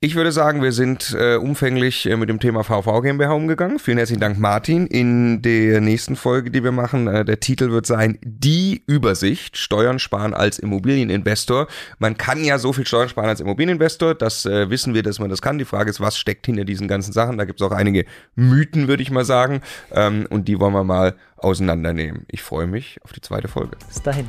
[0.00, 3.80] Ich würde sagen, wir sind äh, umfänglich äh, mit dem Thema VV GmbH umgegangen.
[3.80, 4.86] Vielen herzlichen Dank, Martin.
[4.86, 9.98] In der nächsten Folge, die wir machen, äh, der Titel wird sein Die Übersicht, Steuern
[9.98, 11.66] sparen als Immobilieninvestor.
[11.98, 15.30] Man kann ja so viel Steuern sparen als Immobilieninvestor, das äh, wissen wir, dass man
[15.30, 15.58] das kann.
[15.58, 17.36] Die Frage ist, was steckt hinter diesen ganzen Sachen?
[17.36, 18.04] Da gibt es auch einige
[18.36, 19.62] Mythen, würde ich mal sagen.
[19.90, 22.24] Ähm, und die wollen wir mal auseinandernehmen.
[22.28, 23.76] Ich freue mich auf die zweite Folge.
[23.88, 24.28] Bis dahin.